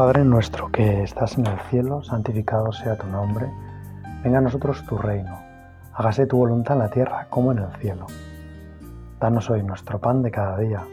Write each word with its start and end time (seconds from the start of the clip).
Padre 0.00 0.24
nuestro 0.24 0.72
que 0.72 1.02
estás 1.02 1.36
en 1.36 1.44
el 1.44 1.60
cielo, 1.68 2.02
santificado 2.02 2.72
sea 2.72 2.96
tu 2.96 3.06
nombre, 3.06 3.50
venga 4.24 4.38
a 4.38 4.40
nosotros 4.40 4.82
tu 4.86 4.96
reino, 4.96 5.38
hágase 5.92 6.24
tu 6.24 6.38
voluntad 6.38 6.76
en 6.76 6.82
la 6.84 6.88
tierra 6.88 7.26
como 7.28 7.52
en 7.52 7.58
el 7.58 7.70
cielo. 7.72 8.06
Danos 9.20 9.50
hoy 9.50 9.62
nuestro 9.62 9.98
pan 9.98 10.22
de 10.22 10.30
cada 10.30 10.56
día, 10.56 10.84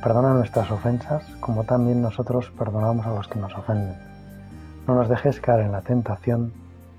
perdona 0.00 0.32
nuestras 0.32 0.70
ofensas 0.70 1.24
como 1.40 1.64
también 1.64 2.00
nosotros 2.00 2.52
perdonamos 2.56 3.04
a 3.04 3.14
los 3.14 3.26
que 3.26 3.40
nos 3.40 3.52
ofenden. 3.52 3.98
No 4.86 4.94
nos 4.94 5.08
dejes 5.08 5.40
caer 5.40 5.62
en 5.62 5.72
la 5.72 5.82
tentación 5.82 6.52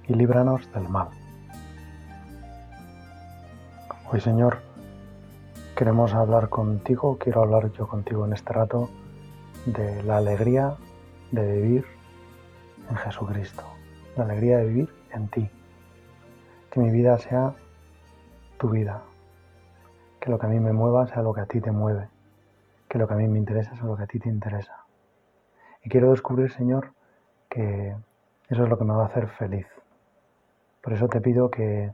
y 0.05 0.15
líbranos 0.15 0.69
del 0.73 0.89
mal. 0.89 1.07
Hoy 4.11 4.19
Señor, 4.19 4.57
queremos 5.77 6.13
hablar 6.13 6.49
contigo, 6.49 7.17
quiero 7.17 7.41
hablar 7.41 7.71
yo 7.71 7.87
contigo 7.87 8.25
en 8.25 8.33
este 8.33 8.51
rato 8.51 8.89
de 9.65 10.03
la 10.03 10.17
alegría 10.17 10.75
de 11.31 11.61
vivir 11.61 11.85
en 12.89 12.95
Jesucristo, 12.95 13.63
la 14.15 14.23
alegría 14.23 14.57
de 14.57 14.65
vivir 14.67 14.89
en 15.11 15.27
ti. 15.27 15.49
Que 16.71 16.79
mi 16.79 16.91
vida 16.91 17.17
sea 17.17 17.53
tu 18.57 18.69
vida, 18.69 19.03
que 20.19 20.29
lo 20.29 20.39
que 20.39 20.45
a 20.45 20.49
mí 20.49 20.59
me 20.59 20.73
mueva 20.73 21.07
sea 21.07 21.21
lo 21.21 21.33
que 21.33 21.41
a 21.41 21.45
ti 21.45 21.61
te 21.61 21.71
mueve, 21.71 22.09
que 22.89 22.97
lo 22.97 23.07
que 23.07 23.13
a 23.13 23.17
mí 23.17 23.27
me 23.27 23.37
interesa 23.37 23.75
sea 23.75 23.85
lo 23.85 23.95
que 23.95 24.03
a 24.03 24.07
ti 24.07 24.19
te 24.19 24.29
interesa. 24.29 24.85
Y 25.83 25.89
quiero 25.89 26.11
descubrir, 26.11 26.51
Señor, 26.51 26.93
que 27.49 27.95
eso 28.49 28.63
es 28.63 28.69
lo 28.69 28.77
que 28.77 28.83
me 28.83 28.93
va 28.93 29.03
a 29.03 29.07
hacer 29.07 29.27
feliz. 29.27 29.67
Por 30.81 30.93
eso 30.93 31.07
te 31.07 31.21
pido 31.21 31.51
que 31.51 31.91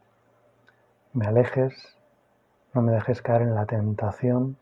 me 1.14 1.26
alejes, 1.26 1.98
no 2.74 2.82
me 2.82 2.92
dejes 2.92 3.22
caer 3.22 3.44
en 3.44 3.56
la 3.56 3.66
tentación 3.66 4.58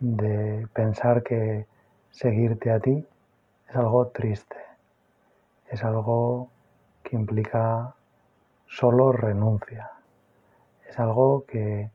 de 0.00 0.66
pensar 0.72 1.22
que 1.22 1.66
seguirte 2.14 2.70
a 2.70 2.78
ti 2.78 3.04
es 3.68 3.76
algo 3.76 4.06
triste, 4.08 4.56
es 5.68 5.82
algo 5.82 6.48
que 7.02 7.16
implica 7.16 7.96
solo 8.66 9.10
renuncia, 9.10 9.90
es 10.88 10.96
algo 11.00 11.44
que 11.44 11.90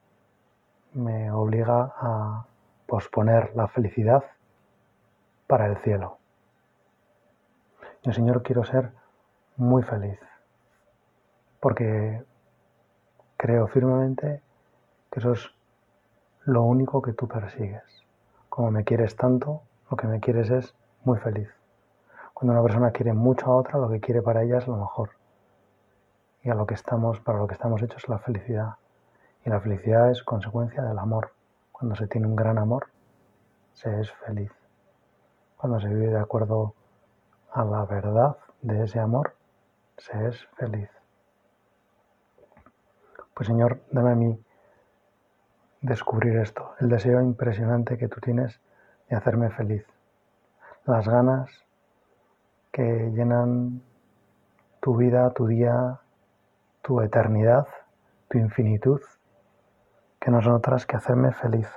me 0.94 1.32
obliga 1.32 1.94
a 1.98 2.46
posponer 2.86 3.56
la 3.56 3.70
felicidad 3.70 4.24
para 5.48 5.68
el 5.68 5.78
cielo. 5.78 6.18
Yo, 8.04 8.12
Señor, 8.12 8.44
quiero 8.44 8.66
ser 8.66 8.92
muy 9.56 9.84
feliz, 9.84 10.20
porque 11.62 12.26
creo 13.38 13.68
firmemente 13.68 14.42
que 15.12 15.20
eso 15.20 15.32
es 15.32 15.50
lo 16.44 16.64
único 16.64 17.02
que 17.02 17.14
tú 17.14 17.26
persigues. 17.28 17.84
Como 18.50 18.72
me 18.72 18.84
quieres 18.84 19.16
tanto, 19.16 19.64
lo 19.90 19.98
que 19.98 20.08
me 20.08 20.20
quieres 20.20 20.50
es 20.50 20.76
muy 21.04 21.18
feliz. 21.20 21.50
Cuando 22.34 22.54
una 22.54 22.64
persona 22.64 22.92
quiere 22.92 23.14
mucho 23.14 23.48
a 23.48 23.56
otra, 23.56 23.80
lo 23.80 23.90
que 23.90 24.00
quiere 24.00 24.22
para 24.22 24.44
ella 24.44 24.58
es 24.58 24.68
lo 24.68 24.78
mejor. 24.78 25.12
Y 26.44 26.50
a 26.50 26.56
lo 26.56 26.66
que 26.66 26.76
estamos, 26.76 27.20
para 27.20 27.40
lo 27.40 27.48
que 27.48 27.54
estamos 27.54 27.82
hechos 27.82 28.04
es 28.04 28.10
la 28.10 28.20
felicidad. 28.20 28.76
Y 29.46 29.50
la 29.50 29.60
felicidad 29.60 30.10
es 30.10 30.24
consecuencia 30.24 30.84
del 30.84 30.98
amor. 30.98 31.34
Cuando 31.72 31.96
se 31.96 32.08
tiene 32.08 32.28
un 32.28 32.36
gran 32.36 32.58
amor, 32.58 32.88
se 33.74 34.00
es 34.00 34.12
feliz. 34.12 34.52
Cuando 35.58 35.80
se 35.80 35.88
vive 35.88 36.08
de 36.08 36.20
acuerdo 36.20 36.74
a 37.52 37.66
la 37.66 37.86
verdad 37.86 38.38
de 38.62 38.84
ese 38.84 39.00
amor, 39.00 39.36
se 39.98 40.28
es 40.28 40.46
feliz. 40.56 40.90
Pues 43.34 43.48
Señor, 43.48 43.82
dame 43.92 44.12
a 44.12 44.16
mí 44.16 44.44
descubrir 45.82 46.38
esto, 46.38 46.74
el 46.80 46.90
deseo 46.90 47.22
impresionante 47.22 47.98
que 47.98 48.10
tú 48.10 48.20
tienes 48.20 48.60
de 49.10 49.16
hacerme 49.16 49.50
feliz. 49.50 49.86
Las 50.86 51.08
ganas 51.08 51.50
que 52.72 53.12
llenan 53.12 53.82
tu 54.80 54.96
vida, 54.96 55.32
tu 55.32 55.48
día, 55.48 56.00
tu 56.82 57.02
eternidad, 57.02 57.68
tu 58.30 58.38
infinitud, 58.38 59.02
que 60.20 60.32
no 60.32 60.42
son 60.42 60.54
otras 60.54 60.86
que 60.86 60.96
hacerme 60.96 61.32
feliz. 61.34 61.68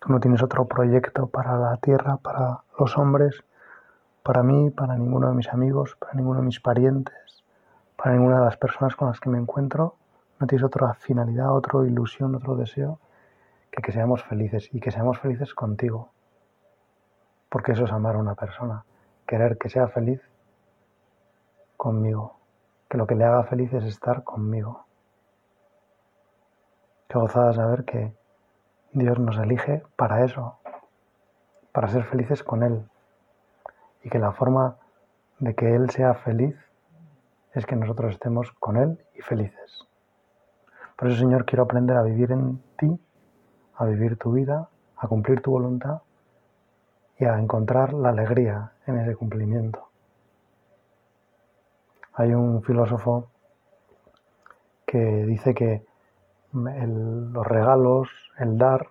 Tú 0.00 0.12
no 0.12 0.20
tienes 0.20 0.42
otro 0.42 0.66
proyecto 0.66 1.26
para 1.26 1.56
la 1.56 1.76
tierra, 1.76 2.16
para 2.16 2.62
los 2.78 2.96
hombres, 2.96 3.44
para 4.22 4.42
mí, 4.42 4.70
para 4.70 4.96
ninguno 4.96 5.28
de 5.28 5.34
mis 5.34 5.48
amigos, 5.48 5.96
para 5.96 6.14
ninguno 6.14 6.40
de 6.40 6.46
mis 6.46 6.60
parientes, 6.60 7.44
para 7.96 8.14
ninguna 8.14 8.38
de 8.38 8.44
las 8.44 8.56
personas 8.56 8.96
con 8.96 9.08
las 9.08 9.20
que 9.20 9.30
me 9.30 9.38
encuentro. 9.38 9.96
No 10.38 10.46
tienes 10.46 10.64
otra 10.64 10.94
finalidad, 10.94 11.52
otra 11.52 11.86
ilusión, 11.86 12.34
otro 12.34 12.56
deseo 12.56 12.98
que 13.72 13.80
que 13.80 13.90
seamos 13.90 14.22
felices 14.22 14.68
y 14.72 14.80
que 14.80 14.90
seamos 14.90 15.18
felices 15.18 15.54
contigo. 15.54 16.12
Porque 17.48 17.72
eso 17.72 17.84
es 17.84 17.92
amar 17.92 18.16
a 18.16 18.18
una 18.18 18.34
persona, 18.34 18.84
querer 19.26 19.56
que 19.56 19.70
sea 19.70 19.88
feliz 19.88 20.20
conmigo, 21.78 22.38
que 22.88 22.98
lo 22.98 23.06
que 23.06 23.14
le 23.14 23.24
haga 23.24 23.44
feliz 23.44 23.72
es 23.72 23.84
estar 23.84 24.24
conmigo. 24.24 24.84
Qué 27.08 27.18
gozada 27.18 27.52
saber 27.54 27.84
que 27.84 28.14
Dios 28.92 29.18
nos 29.18 29.38
elige 29.38 29.82
para 29.96 30.24
eso, 30.24 30.58
para 31.72 31.88
ser 31.88 32.04
felices 32.04 32.42
con 32.42 32.62
Él. 32.62 32.84
Y 34.02 34.10
que 34.10 34.18
la 34.18 34.32
forma 34.32 34.76
de 35.38 35.54
que 35.54 35.74
Él 35.74 35.88
sea 35.90 36.14
feliz 36.14 36.56
es 37.54 37.64
que 37.64 37.76
nosotros 37.76 38.12
estemos 38.12 38.52
con 38.52 38.76
Él 38.76 39.02
y 39.14 39.22
felices. 39.22 39.86
Por 40.96 41.08
eso, 41.08 41.20
Señor, 41.20 41.46
quiero 41.46 41.64
aprender 41.64 41.96
a 41.96 42.02
vivir 42.02 42.32
en 42.32 42.62
ti 42.76 43.00
a 43.76 43.84
vivir 43.84 44.16
tu 44.16 44.32
vida, 44.32 44.68
a 44.96 45.08
cumplir 45.08 45.40
tu 45.40 45.50
voluntad 45.50 46.02
y 47.18 47.24
a 47.24 47.38
encontrar 47.38 47.92
la 47.92 48.10
alegría 48.10 48.72
en 48.86 48.98
ese 48.98 49.14
cumplimiento. 49.16 49.88
Hay 52.14 52.34
un 52.34 52.62
filósofo 52.62 53.28
que 54.86 54.98
dice 55.24 55.54
que 55.54 55.84
los 56.52 57.46
regalos, 57.46 58.08
el 58.38 58.58
dar, 58.58 58.88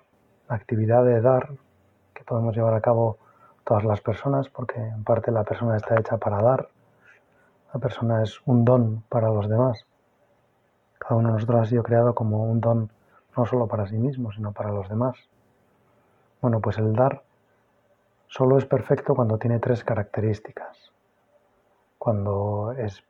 la 0.50 0.56
actividad 0.56 1.06
de 1.06 1.22
dar 1.22 1.50
que 2.14 2.24
podemos 2.24 2.56
llevar 2.56 2.74
a 2.74 2.82
cabo 2.82 3.18
todas 3.64 3.84
las 3.84 4.02
personas, 4.02 4.50
porque 4.50 4.80
en 4.80 5.04
parte 5.04 5.32
la 5.32 5.44
persona 5.44 5.78
está 5.78 6.00
hecha 6.00 6.18
para 6.18 6.42
dar, 6.42 6.70
la 7.74 7.80
persona 7.80 8.24
es 8.24 8.42
un 8.46 8.66
don 8.66 9.04
para 9.08 9.30
los 9.30 9.48
demás. 9.48 9.86
Cada 10.98 11.16
uno 11.16 11.30
de 11.30 11.34
nosotros 11.36 11.62
ha 11.62 11.66
sido 11.66 11.84
creado 11.84 12.16
como 12.16 12.44
un 12.44 12.60
don 12.60 12.90
no 13.36 13.46
solo 13.46 13.68
para 13.68 13.88
sí 13.88 13.98
mismo, 13.98 14.32
sino 14.32 14.52
para 14.52 14.72
los 14.72 14.90
demás. 14.90 15.18
Bueno, 16.42 16.60
pues 16.60 16.78
el 16.78 16.94
dar 16.94 17.24
solo 18.28 18.58
es 18.58 18.66
perfecto 18.66 19.16
cuando 19.16 19.38
tiene 19.38 19.60
tres 19.60 19.84
características. 19.84 20.92
Cuando 21.98 22.74
es 22.78 23.04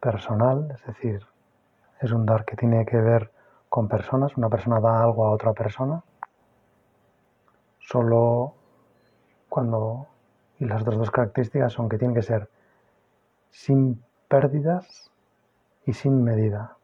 personal, 0.00 0.70
es 0.74 0.84
decir, 0.86 1.26
es 2.00 2.12
un 2.12 2.24
dar 2.24 2.44
que 2.44 2.56
tiene 2.56 2.86
que 2.86 2.96
ver 2.96 3.30
con 3.68 3.88
personas, 3.88 4.36
una 4.36 4.48
persona 4.48 4.80
da 4.80 5.02
algo 5.02 5.26
a 5.26 5.30
otra 5.30 5.52
persona, 5.52 6.02
solo 7.80 8.54
cuando, 9.48 10.06
y 10.58 10.64
las 10.64 10.82
otras 10.82 10.98
dos 10.98 11.10
características 11.10 11.72
son 11.72 11.88
que 11.88 11.98
tiene 11.98 12.14
que 12.14 12.22
ser 12.22 12.48
sin 13.50 14.02
pérdidas 14.28 15.10
y 15.84 15.92
sin 15.92 16.22
medida 16.22 16.77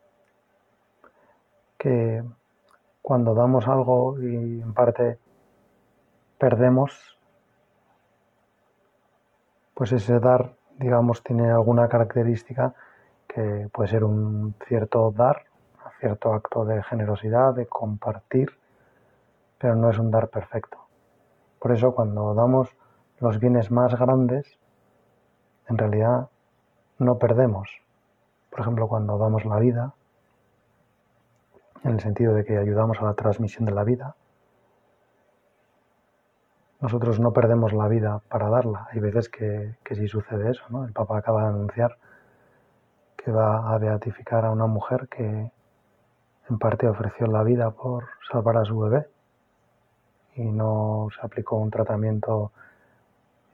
que 1.84 2.24
cuando 3.02 3.34
damos 3.34 3.68
algo 3.68 4.18
y 4.18 4.62
en 4.62 4.72
parte 4.72 5.18
perdemos, 6.38 7.18
pues 9.74 9.92
ese 9.92 10.18
dar, 10.18 10.54
digamos, 10.78 11.22
tiene 11.22 11.50
alguna 11.50 11.86
característica 11.86 12.72
que 13.28 13.68
puede 13.70 13.90
ser 13.90 14.02
un 14.02 14.54
cierto 14.66 15.12
dar, 15.14 15.44
un 15.84 15.90
cierto 16.00 16.32
acto 16.32 16.64
de 16.64 16.82
generosidad, 16.84 17.52
de 17.52 17.66
compartir, 17.66 18.48
pero 19.58 19.76
no 19.76 19.90
es 19.90 19.98
un 19.98 20.10
dar 20.10 20.28
perfecto. 20.28 20.78
Por 21.58 21.72
eso 21.72 21.94
cuando 21.94 22.32
damos 22.32 22.74
los 23.20 23.38
bienes 23.38 23.70
más 23.70 23.94
grandes, 23.94 24.58
en 25.68 25.76
realidad 25.76 26.30
no 26.98 27.18
perdemos. 27.18 27.68
Por 28.48 28.60
ejemplo, 28.60 28.88
cuando 28.88 29.18
damos 29.18 29.44
la 29.44 29.58
vida, 29.58 29.92
en 31.84 31.92
el 31.92 32.00
sentido 32.00 32.34
de 32.34 32.44
que 32.44 32.56
ayudamos 32.58 33.00
a 33.00 33.04
la 33.04 33.14
transmisión 33.14 33.66
de 33.66 33.72
la 33.72 33.84
vida. 33.84 34.16
Nosotros 36.80 37.20
no 37.20 37.32
perdemos 37.32 37.72
la 37.72 37.88
vida 37.88 38.20
para 38.28 38.48
darla. 38.48 38.88
Hay 38.90 39.00
veces 39.00 39.28
que, 39.28 39.76
que 39.84 39.94
sí 39.94 40.08
sucede 40.08 40.50
eso. 40.50 40.64
¿no? 40.70 40.84
El 40.84 40.92
Papa 40.92 41.18
acaba 41.18 41.42
de 41.42 41.48
anunciar 41.48 41.96
que 43.16 43.30
va 43.30 43.72
a 43.72 43.78
beatificar 43.78 44.44
a 44.44 44.50
una 44.50 44.66
mujer 44.66 45.08
que 45.08 45.50
en 46.50 46.58
parte 46.58 46.88
ofreció 46.88 47.26
la 47.26 47.42
vida 47.42 47.70
por 47.70 48.04
salvar 48.30 48.58
a 48.58 48.64
su 48.64 48.78
bebé 48.78 49.06
y 50.36 50.42
no 50.44 51.08
se 51.14 51.24
aplicó 51.24 51.56
un 51.56 51.70
tratamiento 51.70 52.52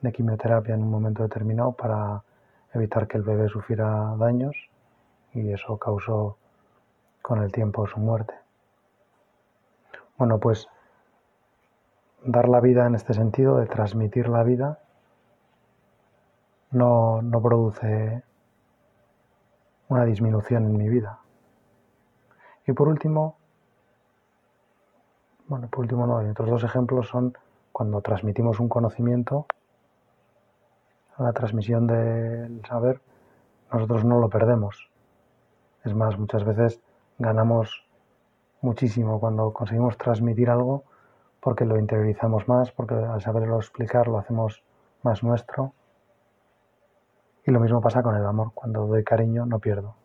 de 0.01 0.11
quimioterapia 0.11 0.75
en 0.75 0.83
un 0.83 0.89
momento 0.89 1.23
determinado 1.23 1.71
para 1.73 2.23
evitar 2.73 3.07
que 3.07 3.17
el 3.17 3.23
bebé 3.23 3.47
sufriera 3.47 4.15
daños 4.17 4.55
y 5.33 5.51
eso 5.51 5.77
causó 5.77 6.37
con 7.21 7.41
el 7.41 7.51
tiempo 7.51 7.87
su 7.87 7.99
muerte. 7.99 8.33
Bueno, 10.17 10.39
pues 10.39 10.67
dar 12.23 12.47
la 12.47 12.59
vida 12.59 12.85
en 12.85 12.95
este 12.95 13.13
sentido, 13.13 13.57
de 13.57 13.65
transmitir 13.65 14.29
la 14.29 14.43
vida, 14.43 14.79
no, 16.71 17.21
no 17.21 17.41
produce 17.41 18.23
una 19.89 20.05
disminución 20.05 20.65
en 20.65 20.77
mi 20.77 20.89
vida. 20.89 21.19
Y 22.67 22.73
por 22.73 22.87
último, 22.87 23.37
bueno, 25.47 25.67
por 25.67 25.79
último 25.79 26.07
no, 26.07 26.25
y 26.25 26.29
otros 26.29 26.49
dos 26.49 26.63
ejemplos 26.63 27.07
son 27.07 27.37
cuando 27.71 28.01
transmitimos 28.01 28.59
un 28.59 28.69
conocimiento, 28.69 29.47
la 31.17 31.33
transmisión 31.33 31.87
del 31.87 32.63
saber, 32.65 33.01
nosotros 33.71 34.05
no 34.05 34.19
lo 34.19 34.29
perdemos. 34.29 34.89
Es 35.83 35.93
más, 35.93 36.17
muchas 36.17 36.43
veces 36.43 36.81
ganamos 37.21 37.85
muchísimo 38.61 39.19
cuando 39.19 39.53
conseguimos 39.53 39.97
transmitir 39.97 40.49
algo 40.49 40.83
porque 41.39 41.65
lo 41.65 41.77
interiorizamos 41.77 42.47
más, 42.47 42.71
porque 42.71 42.93
al 42.93 43.21
saberlo 43.21 43.57
explicar 43.57 44.07
lo 44.07 44.19
hacemos 44.19 44.63
más 45.03 45.23
nuestro. 45.23 45.73
Y 47.45 47.51
lo 47.51 47.59
mismo 47.59 47.81
pasa 47.81 48.03
con 48.03 48.15
el 48.15 48.25
amor. 48.25 48.51
Cuando 48.53 48.85
doy 48.85 49.03
cariño 49.03 49.45
no 49.45 49.59
pierdo. 49.59 49.95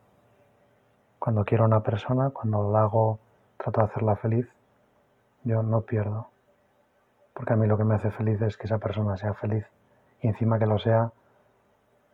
Cuando 1.18 1.44
quiero 1.44 1.64
a 1.64 1.66
una 1.66 1.82
persona, 1.82 2.30
cuando 2.30 2.70
la 2.70 2.82
hago, 2.82 3.18
trato 3.58 3.80
de 3.80 3.86
hacerla 3.86 4.16
feliz, 4.16 4.48
yo 5.44 5.62
no 5.62 5.82
pierdo. 5.82 6.28
Porque 7.34 7.52
a 7.52 7.56
mí 7.56 7.66
lo 7.66 7.76
que 7.76 7.84
me 7.84 7.94
hace 7.94 8.10
feliz 8.10 8.40
es 8.40 8.56
que 8.56 8.66
esa 8.66 8.78
persona 8.78 9.18
sea 9.18 9.34
feliz. 9.34 9.66
Y 10.22 10.28
encima 10.28 10.58
que 10.58 10.66
lo 10.66 10.78
sea 10.78 11.12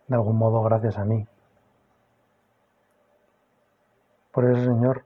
de 0.09 0.15
algún 0.17 0.37
modo 0.37 0.63
gracias 0.63 0.99
a 0.99 1.05
mí. 1.05 1.29
Por 4.33 4.47
eso, 4.47 4.65
Señor, 4.65 5.05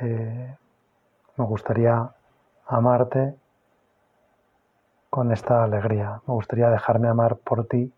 me 0.00 0.56
gustaría 1.44 2.10
amarte 2.66 3.34
con 5.08 5.32
esta 5.32 5.64
alegría. 5.64 6.20
Me 6.26 6.34
gustaría 6.34 6.68
dejarme 6.68 7.08
amar 7.08 7.36
por 7.36 7.66
ti 7.66 7.90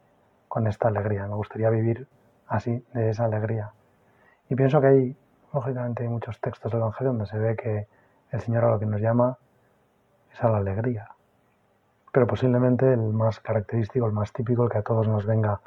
con 0.46 0.68
esta 0.68 0.88
alegría. 0.88 1.26
Me 1.26 1.34
gustaría 1.34 1.70
vivir 1.70 2.06
así, 2.46 2.84
de 2.94 3.10
esa 3.10 3.24
alegría. 3.24 3.72
Y 4.48 4.54
pienso 4.54 4.80
que 4.80 4.86
hay, 4.86 5.16
lógicamente, 5.52 6.04
hay 6.04 6.08
muchos 6.08 6.40
textos 6.40 6.70
del 6.70 6.82
Evangelio 6.82 7.12
donde 7.12 7.26
se 7.26 7.38
ve 7.38 7.56
que 7.56 7.88
el 8.30 8.40
Señor 8.40 8.64
a 8.64 8.70
lo 8.70 8.78
que 8.78 8.86
nos 8.86 9.00
llama 9.00 9.38
es 10.32 10.40
a 10.42 10.50
la 10.50 10.58
alegría. 10.58 11.08
Pero 12.12 12.28
posiblemente 12.28 12.92
el 12.92 13.12
más 13.12 13.40
característico, 13.40 14.06
el 14.06 14.12
más 14.12 14.32
típico, 14.32 14.62
el 14.62 14.70
que 14.70 14.78
a 14.78 14.82
todos 14.82 15.08
nos 15.08 15.26
venga 15.26 15.60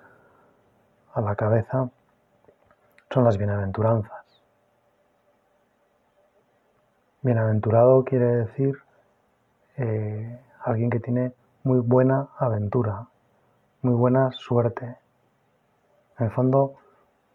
a 1.13 1.21
la 1.21 1.35
cabeza, 1.35 1.89
son 3.13 3.23
las 3.25 3.37
bienaventuranzas. 3.37 4.25
Bienaventurado 7.21 8.03
quiere 8.03 8.25
decir 8.25 8.75
eh, 9.77 10.39
alguien 10.63 10.89
que 10.89 10.99
tiene 10.99 11.33
muy 11.63 11.79
buena 11.79 12.29
aventura, 12.39 13.07
muy 13.83 13.93
buena 13.93 14.31
suerte. 14.31 14.97
En 16.17 16.25
el 16.25 16.31
fondo, 16.31 16.73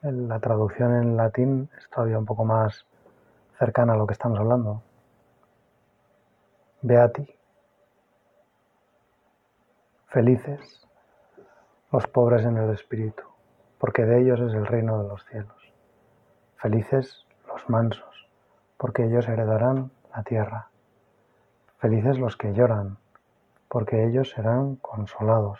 la 0.03 0.41
traducción 0.41 0.97
en 0.97 1.17
latín 1.17 1.71
es 1.79 1.89
todavía 1.91 2.19
un 2.19 2.27
poco 2.27 2.45
más 2.45 2.85
cercana 3.59 3.93
a 3.93 3.97
lo 3.97 4.07
que 4.07 4.15
estamos 4.15 4.39
hablando. 4.41 4.83
Beati. 6.83 7.27
Felices 10.09 10.87
los 11.93 12.07
pobres 12.09 12.45
en 12.45 12.57
el 12.57 12.71
espíritu, 12.71 13.23
porque 13.79 14.05
de 14.05 14.21
ellos 14.21 14.41
es 14.41 14.53
el 14.55 14.67
reino 14.67 15.03
de 15.03 15.09
los 15.09 15.25
cielos. 15.27 15.58
Felices 16.59 17.27
los 17.47 17.69
mansos 17.69 18.09
porque 18.79 19.05
ellos 19.05 19.29
heredarán 19.29 19.91
la 20.15 20.23
tierra. 20.23 20.71
Felices 21.79 22.19
los 22.19 22.37
que 22.37 22.55
lloran, 22.55 22.97
porque 23.69 24.07
ellos 24.07 24.31
serán 24.31 24.77
consolados. 24.77 25.59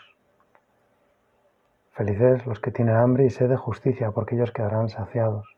Felices 1.91 2.45
los 2.45 2.61
que 2.61 2.71
tienen 2.71 2.95
hambre 2.95 3.25
y 3.25 3.29
sed 3.29 3.49
de 3.49 3.57
justicia, 3.57 4.11
porque 4.11 4.35
ellos 4.35 4.51
quedarán 4.51 4.87
saciados. 4.87 5.53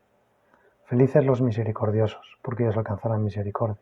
Felices 0.86 1.24
los 1.24 1.40
misericordiosos, 1.40 2.36
porque 2.42 2.64
ellos 2.64 2.76
alcanzarán 2.76 3.22
misericordia. 3.22 3.80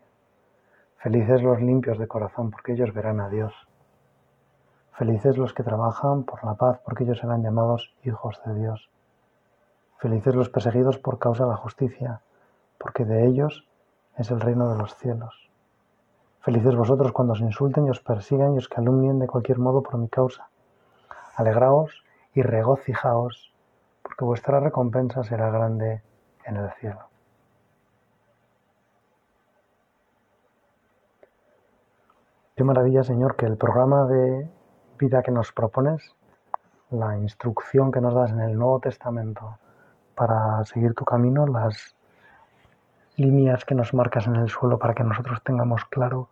Felices 0.98 1.42
los 1.42 1.58
limpios 1.60 1.98
de 1.98 2.06
corazón, 2.06 2.50
porque 2.50 2.72
ellos 2.72 2.92
verán 2.92 3.20
a 3.20 3.30
Dios. 3.30 3.54
Felices 4.92 5.38
los 5.38 5.54
que 5.54 5.62
trabajan 5.62 6.24
por 6.24 6.44
la 6.44 6.54
paz, 6.54 6.78
porque 6.84 7.04
ellos 7.04 7.18
serán 7.18 7.42
llamados 7.42 7.94
hijos 8.04 8.38
de 8.44 8.54
Dios. 8.54 8.90
Felices 10.00 10.34
los 10.34 10.48
perseguidos 10.48 10.96
por 10.96 11.18
causa 11.18 11.44
de 11.44 11.50
la 11.50 11.58
justicia, 11.58 12.22
porque 12.78 13.04
de 13.04 13.26
ellos 13.26 13.68
es 14.16 14.30
el 14.30 14.40
reino 14.40 14.72
de 14.72 14.78
los 14.78 14.94
cielos. 14.96 15.50
Felices 16.40 16.74
vosotros 16.74 17.12
cuando 17.12 17.34
os 17.34 17.40
insulten 17.42 17.86
y 17.86 17.90
os 17.90 18.00
persigan 18.00 18.54
y 18.54 18.58
os 18.58 18.68
calumnien 18.68 19.18
de 19.18 19.26
cualquier 19.26 19.58
modo 19.58 19.82
por 19.82 19.98
mi 19.98 20.08
causa. 20.08 20.48
Alegraos 21.36 22.02
y 22.32 22.40
regocijaos, 22.40 23.52
porque 24.02 24.24
vuestra 24.24 24.58
recompensa 24.58 25.22
será 25.22 25.50
grande 25.50 26.00
en 26.46 26.56
el 26.56 26.70
cielo. 26.80 27.00
Qué 32.56 32.64
maravilla, 32.64 33.04
Señor, 33.04 33.36
que 33.36 33.44
el 33.44 33.58
programa 33.58 34.06
de 34.06 34.48
vida 34.98 35.22
que 35.22 35.30
nos 35.30 35.52
propones, 35.52 36.16
la 36.88 37.18
instrucción 37.18 37.92
que 37.92 38.00
nos 38.00 38.14
das 38.14 38.30
en 38.32 38.40
el 38.40 38.56
Nuevo 38.56 38.80
Testamento 38.80 39.58
para 40.20 40.62
seguir 40.66 40.92
tu 40.92 41.06
camino, 41.06 41.46
las 41.46 41.96
líneas 43.16 43.64
que 43.64 43.74
nos 43.74 43.94
marcas 43.94 44.26
en 44.26 44.36
el 44.36 44.50
suelo 44.50 44.78
para 44.78 44.92
que 44.92 45.02
nosotros 45.02 45.42
tengamos 45.42 45.86
claro 45.86 46.28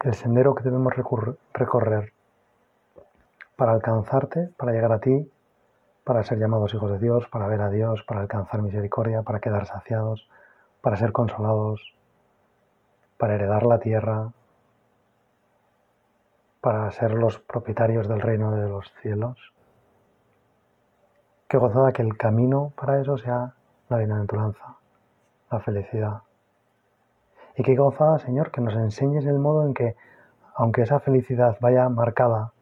el 0.00 0.14
sendero 0.14 0.56
que 0.56 0.64
debemos 0.64 0.94
recorrer 0.96 2.12
para 3.54 3.70
alcanzarte, 3.70 4.50
para 4.56 4.72
llegar 4.72 4.90
a 4.90 4.98
ti, 4.98 5.30
para 6.02 6.24
ser 6.24 6.40
llamados 6.40 6.74
hijos 6.74 6.90
de 6.90 6.98
Dios, 6.98 7.28
para 7.28 7.46
ver 7.46 7.60
a 7.60 7.70
Dios, 7.70 8.02
para 8.02 8.22
alcanzar 8.22 8.62
misericordia, 8.62 9.22
para 9.22 9.38
quedar 9.38 9.66
saciados, 9.66 10.28
para 10.80 10.96
ser 10.96 11.12
consolados, 11.12 11.94
para 13.16 13.36
heredar 13.36 13.62
la 13.62 13.78
tierra, 13.78 14.32
para 16.60 16.90
ser 16.90 17.12
los 17.12 17.38
propietarios 17.38 18.08
del 18.08 18.20
reino 18.20 18.50
de 18.50 18.68
los 18.68 18.92
cielos. 19.02 19.52
Qué 21.52 21.58
gozada 21.58 21.92
que 21.92 22.00
el 22.00 22.16
camino 22.16 22.72
para 22.80 22.98
eso 22.98 23.18
sea 23.18 23.52
la 23.90 23.98
bienaventuranza, 23.98 24.78
la 25.50 25.60
felicidad. 25.60 26.22
Y 27.58 27.62
qué 27.62 27.76
gozada, 27.76 28.18
Señor, 28.20 28.50
que 28.50 28.62
nos 28.62 28.74
enseñes 28.74 29.26
el 29.26 29.38
modo 29.38 29.66
en 29.66 29.74
que, 29.74 29.94
aunque 30.54 30.80
esa 30.80 30.98
felicidad 31.00 31.58
vaya 31.60 31.90
marcada 31.90 32.54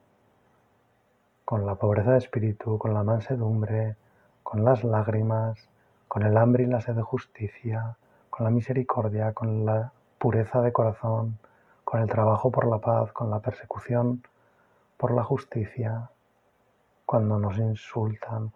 con 1.44 1.66
la 1.66 1.76
pobreza 1.76 2.10
de 2.10 2.18
espíritu, 2.18 2.78
con 2.78 2.92
la 2.92 3.04
mansedumbre, 3.04 3.94
con 4.42 4.64
las 4.64 4.82
lágrimas, 4.82 5.68
con 6.08 6.24
el 6.24 6.36
hambre 6.36 6.64
y 6.64 6.66
la 6.66 6.80
sed 6.80 6.96
de 6.96 7.02
justicia, 7.02 7.96
con 8.28 8.42
la 8.42 8.50
misericordia, 8.50 9.32
con 9.34 9.64
la 9.64 9.92
pureza 10.18 10.62
de 10.62 10.72
corazón, 10.72 11.38
con 11.84 12.00
el 12.00 12.08
trabajo 12.08 12.50
por 12.50 12.66
la 12.66 12.78
paz, 12.78 13.12
con 13.12 13.30
la 13.30 13.38
persecución 13.38 14.24
por 14.96 15.12
la 15.12 15.22
justicia, 15.22 16.10
cuando 17.06 17.38
nos 17.38 17.56
insultan, 17.56 18.50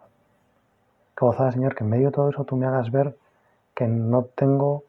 Qué 1.17 1.25
gozada, 1.25 1.51
Señor, 1.51 1.75
que 1.75 1.85
en 1.85 1.89
medio 1.89 2.07
de 2.07 2.11
todo 2.11 2.29
eso 2.29 2.43
tú 2.43 2.57
me 2.57 2.65
hagas 2.65 2.91
ver 2.91 3.15
que 3.73 3.87
no 3.87 4.25
tengo 4.25 4.83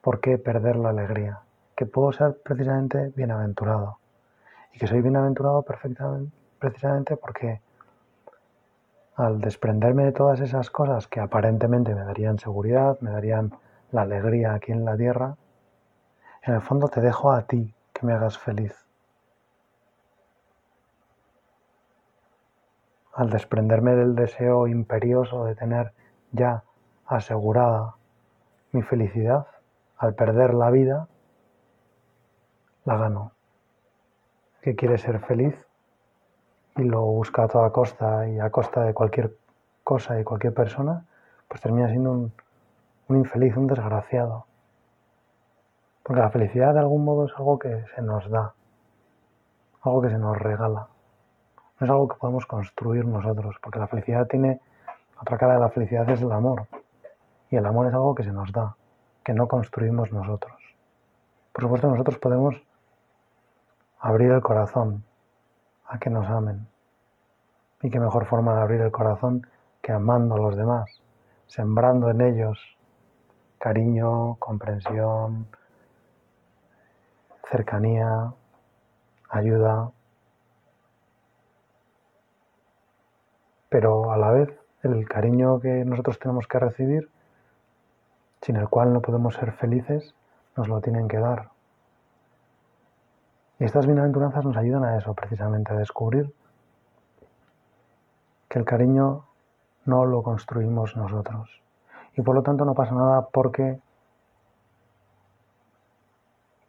por 0.00 0.20
qué 0.20 0.38
perder 0.38 0.76
la 0.76 0.88
alegría, 0.88 1.40
que 1.76 1.84
puedo 1.84 2.12
ser 2.12 2.38
precisamente 2.42 3.12
bienaventurado 3.14 3.98
y 4.72 4.78
que 4.78 4.86
soy 4.86 5.02
bienaventurado 5.02 5.60
perfectamente, 5.62 6.34
precisamente 6.58 7.16
porque 7.16 7.60
al 9.16 9.40
desprenderme 9.40 10.04
de 10.04 10.12
todas 10.12 10.40
esas 10.40 10.70
cosas 10.70 11.06
que 11.06 11.20
aparentemente 11.20 11.94
me 11.94 12.04
darían 12.04 12.38
seguridad, 12.38 12.98
me 13.00 13.10
darían 13.10 13.52
la 13.92 14.02
alegría 14.02 14.54
aquí 14.54 14.72
en 14.72 14.86
la 14.86 14.96
tierra, 14.96 15.36
en 16.42 16.54
el 16.54 16.62
fondo 16.62 16.88
te 16.88 17.02
dejo 17.02 17.32
a 17.32 17.42
ti 17.42 17.74
que 17.92 18.06
me 18.06 18.14
hagas 18.14 18.38
feliz. 18.38 18.89
Al 23.20 23.28
desprenderme 23.28 23.94
del 23.96 24.14
deseo 24.14 24.66
imperioso 24.66 25.44
de 25.44 25.54
tener 25.54 25.92
ya 26.32 26.62
asegurada 27.04 27.96
mi 28.72 28.80
felicidad, 28.80 29.46
al 29.98 30.14
perder 30.14 30.54
la 30.54 30.70
vida, 30.70 31.06
la 32.86 32.96
gano. 32.96 33.32
que 34.62 34.74
quiere 34.74 34.96
ser 34.96 35.20
feliz 35.20 35.54
y 36.76 36.84
lo 36.84 37.02
busca 37.02 37.44
a 37.44 37.48
toda 37.48 37.70
costa 37.72 38.26
y 38.26 38.40
a 38.40 38.48
costa 38.48 38.84
de 38.84 38.94
cualquier 38.94 39.36
cosa 39.84 40.18
y 40.18 40.24
cualquier 40.24 40.54
persona, 40.54 41.04
pues 41.46 41.60
termina 41.60 41.88
siendo 41.88 42.12
un, 42.12 42.32
un 43.08 43.16
infeliz, 43.18 43.54
un 43.54 43.66
desgraciado. 43.66 44.46
Porque 46.02 46.22
la 46.22 46.30
felicidad 46.30 46.72
de 46.72 46.80
algún 46.80 47.04
modo 47.04 47.26
es 47.26 47.32
algo 47.36 47.58
que 47.58 47.84
se 47.94 48.00
nos 48.00 48.30
da, 48.30 48.54
algo 49.82 50.00
que 50.00 50.08
se 50.08 50.16
nos 50.16 50.38
regala 50.38 50.88
no 51.80 51.86
es 51.86 51.90
algo 51.90 52.08
que 52.08 52.16
podemos 52.16 52.44
construir 52.46 53.06
nosotros, 53.06 53.56
porque 53.62 53.78
la 53.78 53.88
felicidad 53.88 54.26
tiene, 54.26 54.60
otra 55.20 55.38
cara 55.38 55.54
de 55.54 55.60
la 55.60 55.70
felicidad 55.70 56.08
es 56.10 56.20
el 56.20 56.30
amor, 56.30 56.66
y 57.50 57.56
el 57.56 57.64
amor 57.64 57.86
es 57.86 57.94
algo 57.94 58.14
que 58.14 58.22
se 58.22 58.32
nos 58.32 58.52
da, 58.52 58.76
que 59.24 59.32
no 59.32 59.48
construimos 59.48 60.12
nosotros. 60.12 60.52
Por 61.52 61.64
supuesto, 61.64 61.88
nosotros 61.88 62.18
podemos 62.18 62.54
abrir 63.98 64.30
el 64.30 64.42
corazón 64.42 65.04
a 65.86 65.98
que 65.98 66.10
nos 66.10 66.26
amen. 66.28 66.68
Y 67.82 67.90
qué 67.90 67.98
mejor 67.98 68.26
forma 68.26 68.54
de 68.54 68.60
abrir 68.60 68.80
el 68.82 68.90
corazón 68.90 69.46
que 69.80 69.92
amando 69.92 70.34
a 70.34 70.38
los 70.38 70.56
demás, 70.56 71.02
sembrando 71.46 72.10
en 72.10 72.20
ellos 72.20 72.58
cariño, 73.58 74.36
comprensión, 74.36 75.46
cercanía, 77.50 78.32
ayuda, 79.28 79.90
pero 83.70 84.12
a 84.12 84.18
la 84.18 84.30
vez 84.32 84.50
el 84.82 85.08
cariño 85.08 85.60
que 85.60 85.84
nosotros 85.86 86.18
tenemos 86.18 86.46
que 86.46 86.58
recibir, 86.58 87.08
sin 88.42 88.56
el 88.56 88.68
cual 88.68 88.92
no 88.92 89.00
podemos 89.00 89.34
ser 89.34 89.52
felices, 89.52 90.14
nos 90.56 90.68
lo 90.68 90.80
tienen 90.80 91.08
que 91.08 91.18
dar. 91.18 91.48
Y 93.58 93.64
estas 93.64 93.86
bienaventuranzas 93.86 94.44
nos 94.44 94.56
ayudan 94.56 94.84
a 94.84 94.98
eso, 94.98 95.14
precisamente, 95.14 95.72
a 95.72 95.76
descubrir 95.76 96.34
que 98.48 98.58
el 98.58 98.64
cariño 98.64 99.26
no 99.84 100.04
lo 100.04 100.22
construimos 100.22 100.96
nosotros. 100.96 101.62
Y 102.16 102.22
por 102.22 102.34
lo 102.34 102.42
tanto 102.42 102.64
no 102.64 102.74
pasa 102.74 102.94
nada 102.94 103.28
porque, 103.32 103.80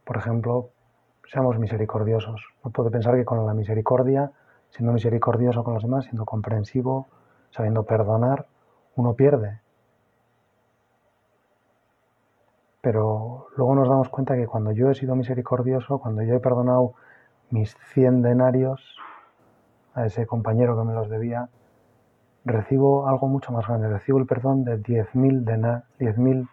por 0.04 0.18
ejemplo, 0.18 0.70
seamos 1.26 1.58
misericordiosos. 1.58 2.46
No 2.64 2.72
puede 2.72 2.92
pensar 2.92 3.16
que 3.16 3.26
con 3.26 3.46
la 3.46 3.54
misericordia, 3.54 4.32
siendo 4.72 4.94
misericordioso 4.94 5.64
con 5.64 5.76
los 5.76 5.84
demás, 5.84 6.06
siendo 6.06 6.26
comprensivo, 6.26 7.08
sabiendo 7.52 7.84
perdonar, 7.84 8.48
uno 8.96 9.14
pierde. 9.14 9.60
Pero 12.82 13.48
luego 13.56 13.76
nos 13.76 13.88
damos 13.88 14.10
cuenta 14.10 14.36
que 14.36 14.48
cuando 14.48 14.72
yo 14.72 14.90
he 14.90 14.96
sido 14.96 15.16
misericordioso, 15.16 16.00
cuando 16.00 16.24
yo 16.24 16.34
he 16.34 16.40
perdonado 16.40 16.94
mis 17.52 17.76
100 17.94 18.22
denarios 18.22 18.98
a 19.94 20.06
ese 20.06 20.26
compañero 20.26 20.78
que 20.78 20.86
me 20.86 20.94
los 20.94 21.10
debía, 21.10 21.50
recibo 22.44 23.08
algo 23.08 23.28
mucho 23.28 23.52
más 23.52 23.68
grande, 23.68 23.88
recibo 23.88 24.18
el 24.18 24.26
perdón 24.26 24.64
de 24.64 24.82
10.000 24.82 25.84
10 26.00 26.48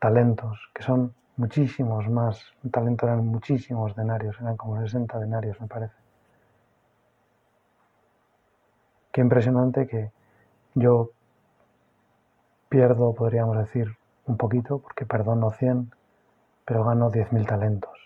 talentos, 0.00 0.58
que 0.74 0.82
son 0.82 1.14
muchísimos 1.36 2.08
más. 2.08 2.42
Un 2.64 2.70
talento 2.72 3.06
eran 3.06 3.24
muchísimos 3.24 3.94
denarios, 3.94 4.36
eran 4.40 4.56
como 4.56 4.80
60 4.80 5.18
denarios, 5.20 5.60
me 5.60 5.68
parece. 5.68 6.01
Qué 9.12 9.20
impresionante 9.20 9.86
que 9.86 10.10
yo 10.74 11.10
pierdo, 12.70 13.14
podríamos 13.14 13.58
decir, 13.58 13.94
un 14.26 14.38
poquito, 14.38 14.78
porque 14.78 15.04
perdono 15.04 15.50
100, 15.50 15.92
pero 16.64 16.84
gano 16.84 17.10
10.000 17.10 17.46
talentos. 17.46 17.98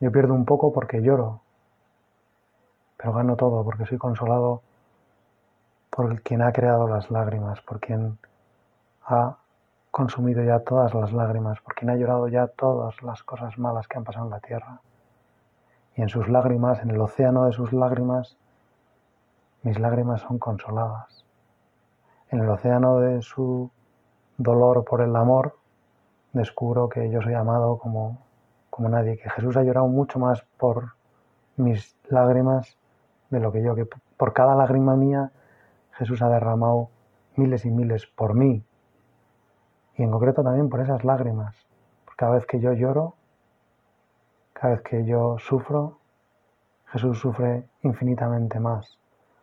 Yo 0.00 0.10
pierdo 0.10 0.32
un 0.32 0.46
poco 0.46 0.72
porque 0.72 1.02
lloro, 1.02 1.42
pero 2.96 3.12
gano 3.12 3.36
todo, 3.36 3.62
porque 3.64 3.84
soy 3.84 3.98
consolado 3.98 4.62
por 5.90 6.22
quien 6.22 6.40
ha 6.40 6.52
creado 6.52 6.88
las 6.88 7.10
lágrimas, 7.10 7.60
por 7.60 7.78
quien 7.78 8.18
ha 9.04 9.36
consumido 9.90 10.42
ya 10.42 10.60
todas 10.60 10.94
las 10.94 11.12
lágrimas, 11.12 11.60
por 11.60 11.74
quien 11.74 11.90
ha 11.90 11.96
llorado 11.96 12.28
ya 12.28 12.46
todas 12.46 13.02
las 13.02 13.22
cosas 13.22 13.58
malas 13.58 13.86
que 13.88 13.98
han 13.98 14.04
pasado 14.04 14.24
en 14.24 14.30
la 14.30 14.40
tierra. 14.40 14.80
Y 15.96 16.00
en 16.00 16.08
sus 16.08 16.28
lágrimas, 16.30 16.80
en 16.80 16.90
el 16.90 17.00
océano 17.00 17.44
de 17.44 17.52
sus 17.52 17.74
lágrimas, 17.74 18.38
mis 19.62 19.78
lágrimas 19.78 20.20
son 20.22 20.38
consoladas. 20.38 21.24
En 22.30 22.40
el 22.40 22.48
océano 22.48 22.98
de 22.98 23.22
su 23.22 23.70
dolor 24.36 24.84
por 24.84 25.02
el 25.02 25.14
amor, 25.14 25.56
descubro 26.32 26.88
que 26.88 27.10
yo 27.10 27.20
soy 27.22 27.34
amado 27.34 27.78
como, 27.78 28.18
como 28.70 28.88
nadie, 28.88 29.18
que 29.18 29.30
Jesús 29.30 29.56
ha 29.56 29.62
llorado 29.62 29.86
mucho 29.86 30.18
más 30.18 30.42
por 30.58 30.94
mis 31.56 31.96
lágrimas 32.08 32.76
de 33.30 33.40
lo 33.40 33.52
que 33.52 33.62
yo, 33.62 33.74
que 33.74 33.86
por 34.16 34.32
cada 34.32 34.54
lágrima 34.54 34.96
mía 34.96 35.30
Jesús 35.92 36.22
ha 36.22 36.28
derramado 36.28 36.88
miles 37.36 37.64
y 37.64 37.70
miles 37.70 38.06
por 38.06 38.34
mí, 38.34 38.64
y 39.96 40.02
en 40.02 40.10
concreto 40.10 40.42
también 40.42 40.68
por 40.68 40.80
esas 40.80 41.04
lágrimas. 41.04 41.54
Porque 42.04 42.18
cada 42.18 42.32
vez 42.32 42.46
que 42.46 42.60
yo 42.60 42.72
lloro, 42.72 43.14
cada 44.52 44.74
vez 44.74 44.82
que 44.82 45.04
yo 45.04 45.38
sufro, 45.38 45.98
Jesús 46.86 47.18
sufre 47.18 47.68
infinitamente 47.82 48.58
más. 48.58 48.98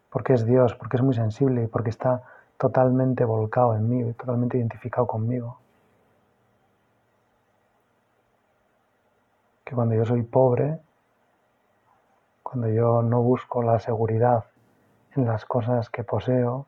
Porque 0.09 0.33
es 0.33 0.45
Dios, 0.45 0.75
porque 0.75 0.97
es 0.97 1.03
muy 1.03 1.13
sensible 1.13 1.63
y 1.63 1.67
porque 1.67 1.89
está 1.89 2.23
totalmente 2.57 3.23
volcado 3.25 3.75
en 3.75 3.89
mí, 3.89 4.13
totalmente 4.13 4.57
identificado 4.57 5.07
conmigo. 5.07 5.59
Que 9.63 9.75
cuando 9.75 9.95
yo 9.95 10.05
soy 10.05 10.23
pobre, 10.23 10.79
cuando 12.43 12.67
yo 12.69 13.03
no 13.03 13.21
busco 13.21 13.61
la 13.61 13.79
seguridad 13.79 14.45
en 15.15 15.25
las 15.25 15.45
cosas 15.45 15.89
que 15.89 16.03
poseo, 16.03 16.65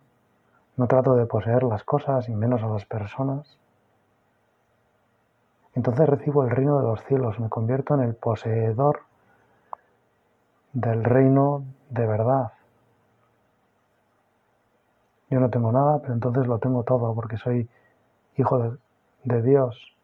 no 0.78 0.88
trato 0.88 1.16
de 1.16 1.26
poseer 1.26 1.64
las 1.64 1.84
cosas 1.84 2.30
y 2.30 2.36
menos 2.36 2.62
a 2.64 2.68
las 2.68 2.86
personas, 2.86 3.58
entonces 5.74 6.08
recibo 6.08 6.44
el 6.44 6.50
reino 6.50 6.78
de 6.80 6.84
los 6.84 7.04
cielos, 7.06 7.40
me 7.40 7.50
convierto 7.50 7.96
en 7.96 8.02
el 8.02 8.14
poseedor 8.14 9.02
del 10.74 11.04
reino 11.04 11.64
de 11.90 12.06
verdad. 12.06 12.52
Yo 15.32 15.40
no 15.40 15.50
tengo 15.50 15.72
nada, 15.72 16.00
pero 16.02 16.14
entonces 16.14 16.46
lo 16.46 16.60
tengo 16.60 16.84
todo 16.84 17.16
porque 17.16 17.38
soy 17.38 17.70
hijo 18.36 18.78
de, 19.24 19.42
Dios. 19.42 19.96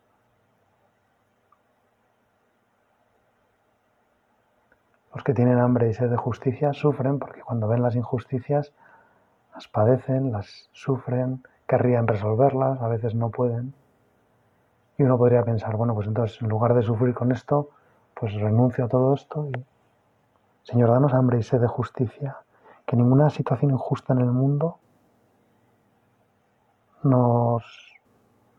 Los 5.14 5.26
que 5.26 5.34
tienen 5.34 5.60
hambre 5.60 5.90
y 5.90 5.94
sed 5.94 6.10
de 6.10 6.16
justicia 6.16 6.72
sufren 6.72 7.20
porque 7.20 7.42
cuando 7.42 7.68
ven 7.68 7.84
las 7.84 7.98
injusticias 7.98 8.72
las 9.54 9.68
padecen, 9.68 10.32
las 10.32 10.70
sufren, 10.72 11.44
querrían 11.68 12.08
resolverlas, 12.08 12.82
a 12.82 12.88
veces 12.88 13.14
no 13.14 13.30
pueden. 13.30 13.74
Y 14.98 15.04
uno 15.04 15.18
podría 15.18 15.44
pensar, 15.44 15.76
bueno, 15.76 15.94
pues 15.94 16.08
entonces 16.08 16.42
en 16.42 16.48
lugar 16.48 16.74
de 16.74 16.84
sufrir 16.84 17.14
con 17.14 17.34
esto, 17.34 17.72
pues 18.14 18.34
renuncio 18.36 18.86
a 18.86 18.88
todo 18.88 19.14
esto 19.14 19.50
y, 19.50 19.66
Señor, 20.64 20.90
danos 20.90 21.14
hambre 21.14 21.40
y 21.40 21.44
sed 21.44 21.60
de 21.60 21.68
justicia, 21.68 22.38
que 22.86 22.96
ninguna 22.96 23.30
situación 23.30 23.72
injusta 23.72 24.14
en 24.14 24.20
el 24.20 24.32
mundo 24.32 24.80
nos 27.04 27.64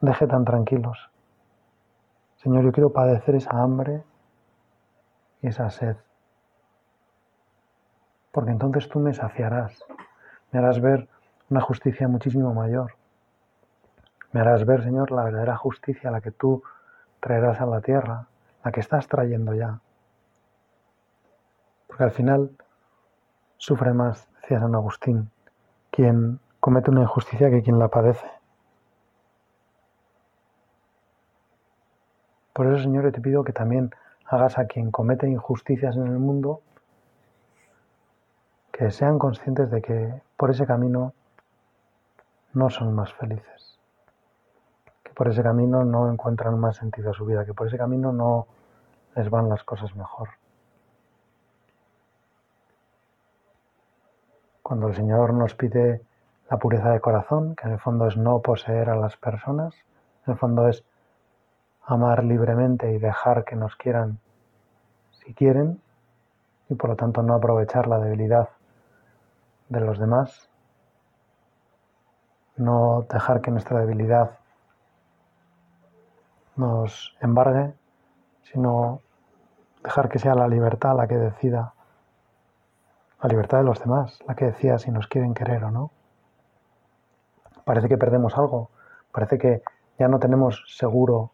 deje 0.01 0.27
tan 0.27 0.45
tranquilos. 0.45 1.11
Señor, 2.37 2.65
yo 2.65 2.73
quiero 2.73 2.93
padecer 2.93 3.35
esa 3.35 3.51
hambre 3.51 4.05
y 5.43 5.49
esa 5.49 5.71
sed, 5.71 5.97
porque 8.33 8.51
entonces 8.51 8.89
tú 8.89 9.01
me 9.01 9.13
saciarás, 9.13 9.85
me 10.53 10.59
harás 10.61 10.81
ver 10.81 11.09
una 11.51 11.61
justicia 11.61 12.09
muchísimo 12.09 12.55
mayor. 12.55 12.95
Me 14.33 14.41
harás 14.41 14.67
ver, 14.67 14.83
Señor, 14.83 15.11
la 15.11 15.25
verdadera 15.25 15.57
justicia, 15.57 16.11
la 16.11 16.21
que 16.21 16.31
tú 16.31 16.63
traerás 17.21 17.61
a 17.61 17.67
la 17.67 17.81
tierra, 17.81 18.27
la 18.63 18.71
que 18.71 18.81
estás 18.81 19.09
trayendo 19.09 19.55
ya. 19.55 19.81
Porque 21.87 22.05
al 22.05 22.11
final 22.11 22.51
sufre 23.57 23.93
más, 23.95 24.29
decía 24.43 24.61
San 24.61 24.75
Agustín, 24.75 25.31
quien 25.91 26.41
comete 26.69 26.91
una 26.91 27.01
injusticia 27.01 27.49
que 27.51 27.63
quien 27.63 27.79
la 27.79 27.89
padece. 27.89 28.31
Por 32.53 32.67
eso, 32.67 32.83
Señor, 32.83 33.05
yo 33.05 33.13
te 33.13 33.23
pido 33.23 33.43
que 33.43 33.55
también 33.55 33.91
hagas 34.27 34.59
a 34.59 34.67
quien 34.67 34.91
comete 34.91 35.27
injusticias 35.27 35.97
en 35.97 36.09
el 36.09 36.19
mundo 36.19 36.61
que 38.71 38.91
sean 38.91 39.19
conscientes 39.19 39.71
de 39.71 39.81
que 39.81 40.23
por 40.37 40.51
ese 40.51 40.67
camino 40.67 41.15
no 42.53 42.69
son 42.69 42.95
más 42.95 43.15
felices 43.15 43.59
por 45.19 45.27
ese 45.27 45.43
camino 45.43 45.85
no 45.85 46.13
encuentran 46.13 46.61
más 46.61 46.77
sentido 46.77 47.11
a 47.11 47.13
su 47.13 47.27
vida, 47.27 47.45
que 47.45 47.53
por 47.53 47.67
ese 47.67 47.77
camino 47.77 48.13
no 48.13 48.47
les 49.17 49.29
van 49.29 49.49
las 49.49 49.65
cosas 49.65 49.97
mejor. 49.97 50.29
Cuando 54.63 54.87
el 54.87 54.95
Señor 54.95 55.35
nos 55.35 55.57
pide 55.57 56.03
la 56.51 56.57
pureza 56.57 56.91
de 56.91 57.01
corazón, 57.01 57.55
que 57.55 57.67
en 57.67 57.75
el 57.75 57.79
fondo 57.79 58.07
es 58.07 58.17
no 58.17 58.41
poseer 58.41 58.91
a 58.91 58.97
las 58.97 59.17
personas, 59.17 59.75
en 60.27 60.33
el 60.33 60.39
fondo 60.39 60.69
es 60.69 60.85
amar 61.85 62.25
libremente 62.25 62.93
y 62.93 62.99
dejar 62.99 63.45
que 63.45 63.57
nos 63.57 63.77
quieran 63.77 64.19
si 65.11 65.35
quieren, 65.35 65.81
y 66.69 66.75
por 66.75 66.91
lo 66.91 66.97
tanto 66.97 67.23
no 67.23 67.35
aprovechar 67.35 67.87
la 67.87 67.99
debilidad 67.99 68.49
de 69.69 69.81
los 69.81 69.99
demás, 69.99 70.49
no 72.57 73.07
dejar 73.11 73.41
que 73.41 73.51
nuestra 73.51 73.81
debilidad 73.81 74.39
nos 76.57 77.17
embargue, 77.21 77.73
sino 78.43 79.01
dejar 79.83 80.09
que 80.09 80.19
sea 80.19 80.35
la 80.35 80.49
libertad 80.49 80.97
la 80.97 81.07
que 81.07 81.17
decida, 81.17 81.73
la 83.23 83.29
libertad 83.29 83.59
de 83.59 83.65
los 83.65 83.81
demás, 83.81 84.19
la 84.27 84.35
que 84.35 84.47
decida 84.47 84.79
si 84.79 84.91
nos 84.91 85.07
quieren 85.07 85.35
querer 85.35 85.65
o 85.65 85.71
no. 85.71 85.91
Parece 87.69 87.87
que 87.87 87.99
perdemos 87.99 88.35
algo, 88.39 88.71
parece 89.13 89.37
que 89.37 89.63
ya 89.99 90.09
no 90.09 90.19
tenemos 90.19 90.65
seguro 90.69 91.33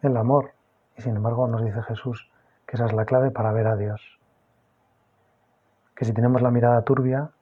el 0.00 0.16
amor. 0.16 0.52
Y 0.96 1.02
sin 1.02 1.14
embargo 1.16 1.46
nos 1.46 1.62
dice 1.62 1.82
Jesús 1.82 2.30
que 2.64 2.76
esa 2.76 2.86
es 2.86 2.94
la 2.94 3.04
clave 3.04 3.30
para 3.30 3.52
ver 3.52 3.66
a 3.66 3.76
Dios. 3.76 4.00
Que 5.94 6.06
si 6.06 6.14
tenemos 6.14 6.40
la 6.40 6.50
mirada 6.50 6.80
turbia, 6.80 7.32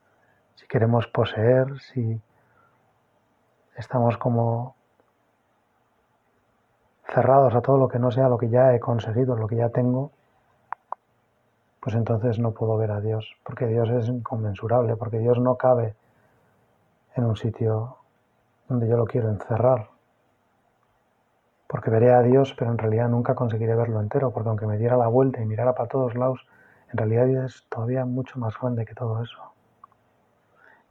si 0.57 0.67
queremos 0.67 1.07
poseer, 1.07 1.79
si 1.79 2.21
estamos 3.77 4.19
como 4.19 4.75
cerrados 7.15 7.55
a 7.55 7.61
todo 7.61 7.79
lo 7.79 7.87
que 7.87 8.01
no 8.01 8.11
sea 8.11 8.29
lo 8.29 8.39
que 8.39 8.49
ya 8.49 8.75
he 8.75 8.81
conseguido, 8.81 9.37
lo 9.37 9.47
que 9.47 9.55
ya 9.55 9.69
tengo, 9.69 10.11
pues 11.79 11.95
entonces 11.95 12.41
no 12.41 12.51
puedo 12.51 12.77
ver 12.77 12.91
a 12.91 13.01
Dios, 13.01 13.37
porque 13.45 13.69
Dios 13.69 13.89
es 13.91 14.09
inconmensurable, 14.09 14.97
porque 14.97 15.21
Dios 15.21 15.39
no 15.39 15.55
cabe 15.55 15.95
en 17.15 17.25
un 17.25 17.37
sitio 17.37 17.99
donde 18.69 18.89
yo 18.89 18.97
lo 18.97 19.07
quiero 19.07 19.29
encerrar. 19.29 19.91
Porque 21.67 21.91
veré 21.91 22.13
a 22.13 22.23
Dios, 22.23 22.55
pero 22.59 22.71
en 22.71 22.79
realidad 22.79 23.09
nunca 23.09 23.35
conseguiré 23.35 23.75
verlo 23.75 24.01
entero, 24.01 24.31
porque 24.31 24.49
aunque 24.49 24.67
me 24.67 24.79
diera 24.79 24.97
la 24.97 25.09
vuelta 25.09 25.41
y 25.41 25.47
mirara 25.47 25.75
para 25.75 25.89
todos 25.89 26.15
lados, 26.15 26.47
en 26.91 26.99
realidad 26.99 27.27
Dios 27.27 27.55
es 27.55 27.69
todavía 27.69 28.05
mucho 28.05 28.39
más 28.39 28.59
grande 28.61 28.85
que 28.85 28.95
todo 28.95 29.23
eso. 29.23 29.53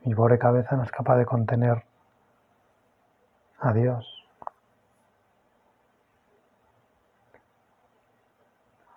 Mi 0.03 0.15
pobre 0.15 0.39
cabeza 0.39 0.75
no 0.75 0.83
es 0.83 0.91
capaz 0.91 1.17
de 1.17 1.25
contener 1.25 1.83
a 3.59 3.73
Dios. 3.73 4.21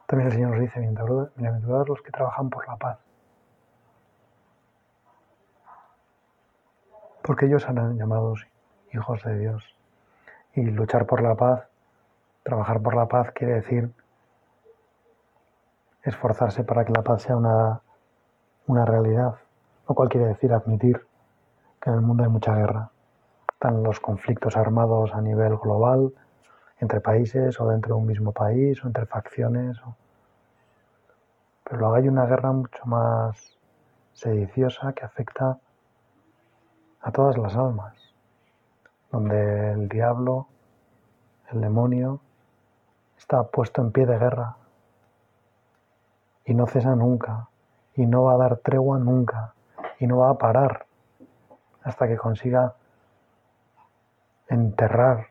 También 0.07 0.29
el 0.29 0.33
Señor 0.33 0.51
nos 0.53 0.61
dice, 0.61 0.81
bienaventurados 0.81 1.89
los 1.89 2.01
que 2.03 2.11
trabajan 2.11 2.49
por 2.49 2.67
la 2.67 2.77
paz, 2.77 2.99
porque 7.25 7.47
ellos 7.47 7.63
serán 7.63 7.97
llamados 7.97 8.47
hijos 8.93 9.23
de 9.25 9.39
Dios. 9.39 9.65
Y 10.55 10.63
luchar 10.63 11.07
por 11.07 11.23
la 11.23 11.35
paz, 11.35 11.67
trabajar 12.43 12.83
por 12.83 12.95
la 12.95 13.07
paz 13.07 13.31
quiere 13.33 13.55
decir 13.55 13.91
esforzarse 16.03 16.65
para 16.65 16.85
que 16.85 16.93
la 16.93 17.03
paz 17.03 17.23
sea 17.23 17.39
una, 17.39 17.81
una 18.67 18.85
realidad, 18.85 19.37
lo 19.89 19.95
cual 19.95 20.11
quiere 20.11 20.27
decir 20.27 20.53
admitir 20.53 21.07
que 21.81 21.89
en 21.89 21.97
el 21.97 22.03
mundo 22.03 22.25
hay 22.25 22.29
mucha 22.29 22.55
guerra. 22.55 22.91
Están 23.55 23.83
los 23.83 24.01
conflictos 24.01 24.59
armados 24.59 25.15
a 25.15 25.23
nivel 25.23 25.57
global, 25.57 26.13
entre 26.79 27.01
países 27.01 27.59
o 27.59 27.69
dentro 27.69 27.95
de 27.95 28.01
un 28.03 28.07
mismo 28.07 28.33
país 28.33 28.85
o 28.85 28.87
entre 28.87 29.07
facciones. 29.07 29.81
Pero 31.65 31.79
luego 31.79 31.95
hay 31.95 32.07
una 32.07 32.27
guerra 32.27 32.53
mucho 32.53 32.85
más 32.85 33.59
sediciosa 34.13 34.93
que 34.93 35.07
afecta 35.07 35.59
a 37.05 37.13
todas 37.13 37.37
las 37.37 37.55
almas, 37.55 37.95
donde 39.13 39.73
el 39.73 39.89
diablo, 39.91 40.47
el 41.53 41.61
demonio, 41.61 42.21
está 43.19 43.43
puesto 43.43 43.83
en 43.83 43.93
pie 43.93 44.07
de 44.07 44.19
guerra 44.19 44.57
y 46.47 46.55
no 46.55 46.67
cesa 46.67 46.97
nunca 46.97 47.49
y 47.95 48.07
no 48.07 48.25
va 48.25 48.33
a 48.33 48.39
dar 48.39 48.57
tregua 48.57 48.99
nunca 48.99 49.53
y 50.01 50.07
no 50.07 50.19
va 50.19 50.31
a 50.31 50.39
parar 50.39 50.87
hasta 51.83 52.09
que 52.09 52.17
consiga 52.17 52.75
enterrar 54.49 55.27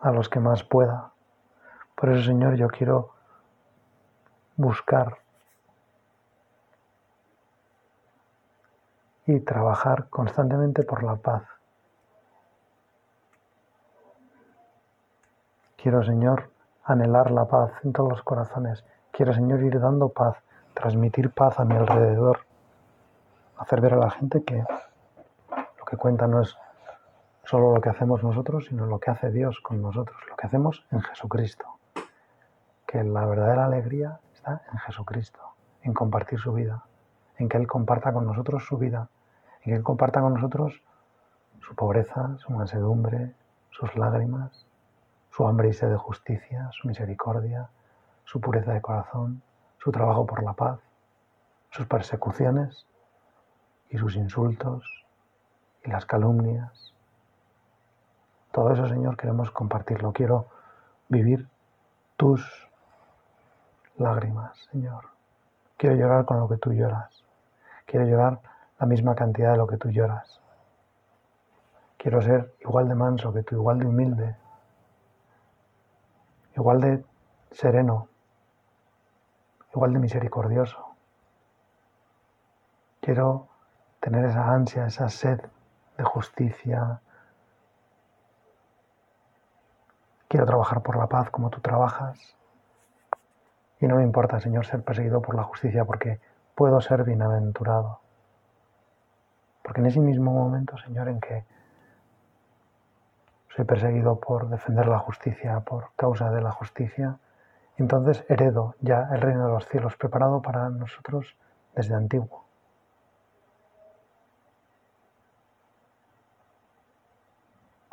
a 0.00 0.10
los 0.10 0.28
que 0.28 0.40
más 0.40 0.64
pueda. 0.64 1.12
Por 1.94 2.10
eso, 2.10 2.24
Señor, 2.24 2.56
yo 2.56 2.66
quiero 2.68 3.12
buscar 4.56 5.18
y 9.28 9.40
trabajar 9.40 10.08
constantemente 10.08 10.84
por 10.84 11.02
la 11.02 11.16
paz. 11.16 11.42
Quiero, 15.76 16.02
Señor, 16.02 16.50
anhelar 16.82 17.30
la 17.30 17.44
paz 17.44 17.72
en 17.84 17.92
todos 17.92 18.08
los 18.08 18.22
corazones. 18.22 18.86
Quiero, 19.10 19.34
Señor, 19.34 19.62
ir 19.62 19.78
dando 19.80 20.08
paz, 20.08 20.38
transmitir 20.72 21.30
paz 21.30 21.60
a 21.60 21.66
mi 21.66 21.76
alrededor, 21.76 22.46
hacer 23.58 23.82
ver 23.82 23.94
a 23.94 23.98
la 23.98 24.10
gente 24.10 24.42
que 24.44 24.64
lo 25.78 25.84
que 25.84 25.98
cuenta 25.98 26.26
no 26.26 26.40
es 26.40 26.56
solo 27.44 27.74
lo 27.74 27.82
que 27.82 27.90
hacemos 27.90 28.24
nosotros, 28.24 28.64
sino 28.64 28.86
lo 28.86 28.98
que 28.98 29.10
hace 29.10 29.30
Dios 29.30 29.60
con 29.60 29.82
nosotros, 29.82 30.16
lo 30.30 30.36
que 30.36 30.46
hacemos 30.46 30.86
en 30.90 31.02
Jesucristo. 31.02 31.66
Que 32.86 33.04
la 33.04 33.26
verdadera 33.26 33.66
alegría 33.66 34.20
está 34.32 34.62
en 34.72 34.78
Jesucristo, 34.78 35.40
en 35.82 35.92
compartir 35.92 36.38
su 36.38 36.54
vida, 36.54 36.82
en 37.36 37.50
que 37.50 37.58
Él 37.58 37.66
comparta 37.66 38.10
con 38.14 38.24
nosotros 38.26 38.64
su 38.64 38.78
vida, 38.78 39.10
en 39.62 39.76
que 39.76 39.82
comparta 39.82 40.20
con 40.20 40.34
nosotros 40.34 40.82
su 41.60 41.74
pobreza, 41.74 42.36
su 42.38 42.52
mansedumbre, 42.52 43.34
sus 43.70 43.94
lágrimas, 43.96 44.66
su 45.30 45.46
hambre 45.46 45.68
y 45.68 45.72
sed 45.72 45.90
de 45.90 45.96
justicia, 45.96 46.70
su 46.72 46.88
misericordia, 46.88 47.68
su 48.24 48.40
pureza 48.40 48.72
de 48.72 48.80
corazón, 48.80 49.42
su 49.78 49.92
trabajo 49.92 50.26
por 50.26 50.42
la 50.42 50.54
paz, 50.54 50.80
sus 51.70 51.86
persecuciones 51.86 52.86
y 53.90 53.98
sus 53.98 54.16
insultos 54.16 55.04
y 55.84 55.90
las 55.90 56.06
calumnias 56.06 56.94
todo 58.58 58.72
eso, 58.72 58.88
Señor, 58.88 59.16
queremos 59.16 59.50
compartirlo. 59.50 60.12
Quiero 60.12 60.48
vivir 61.08 61.46
tus 62.16 62.68
lágrimas, 63.96 64.58
Señor. 64.72 65.04
Quiero 65.76 65.94
llorar 65.94 66.24
con 66.24 66.40
lo 66.40 66.48
que 66.48 66.56
tú 66.56 66.72
lloras. 66.72 67.24
Quiero 67.86 68.06
llorar 68.06 68.40
la 68.78 68.86
misma 68.86 69.14
cantidad 69.14 69.52
de 69.52 69.58
lo 69.58 69.66
que 69.66 69.76
tú 69.76 69.90
lloras. 69.90 70.40
Quiero 71.96 72.22
ser 72.22 72.54
igual 72.60 72.88
de 72.88 72.94
manso 72.94 73.32
que 73.32 73.42
tú, 73.42 73.56
igual 73.56 73.78
de 73.78 73.86
humilde, 73.86 74.36
igual 76.56 76.80
de 76.80 77.04
sereno, 77.50 78.08
igual 79.74 79.92
de 79.92 79.98
misericordioso. 79.98 80.94
Quiero 83.00 83.48
tener 84.00 84.24
esa 84.24 84.50
ansia, 84.50 84.86
esa 84.86 85.08
sed 85.08 85.40
de 85.96 86.04
justicia, 86.04 87.00
Quiero 90.28 90.44
trabajar 90.44 90.82
por 90.82 90.96
la 90.98 91.06
paz 91.06 91.30
como 91.30 91.48
tú 91.48 91.60
trabajas. 91.60 92.36
Y 93.80 93.86
no 93.86 93.96
me 93.96 94.02
importa, 94.02 94.40
Señor, 94.40 94.66
ser 94.66 94.82
perseguido 94.82 95.22
por 95.22 95.34
la 95.34 95.42
justicia 95.42 95.86
porque 95.86 96.20
puedo 96.54 96.82
ser 96.82 97.04
bienaventurado. 97.04 98.00
Porque 99.68 99.82
en 99.82 99.86
ese 99.86 100.00
mismo 100.00 100.32
momento, 100.32 100.78
Señor, 100.78 101.10
en 101.10 101.20
que 101.20 101.44
soy 103.54 103.66
perseguido 103.66 104.18
por 104.18 104.48
defender 104.48 104.88
la 104.88 104.98
justicia, 104.98 105.60
por 105.60 105.90
causa 105.94 106.30
de 106.30 106.40
la 106.40 106.52
justicia, 106.52 107.18
entonces 107.76 108.24
heredo 108.30 108.76
ya 108.80 109.10
el 109.12 109.20
reino 109.20 109.46
de 109.46 109.52
los 109.52 109.68
cielos 109.68 109.94
preparado 109.98 110.40
para 110.40 110.70
nosotros 110.70 111.36
desde 111.74 111.94
antiguo. 111.94 112.46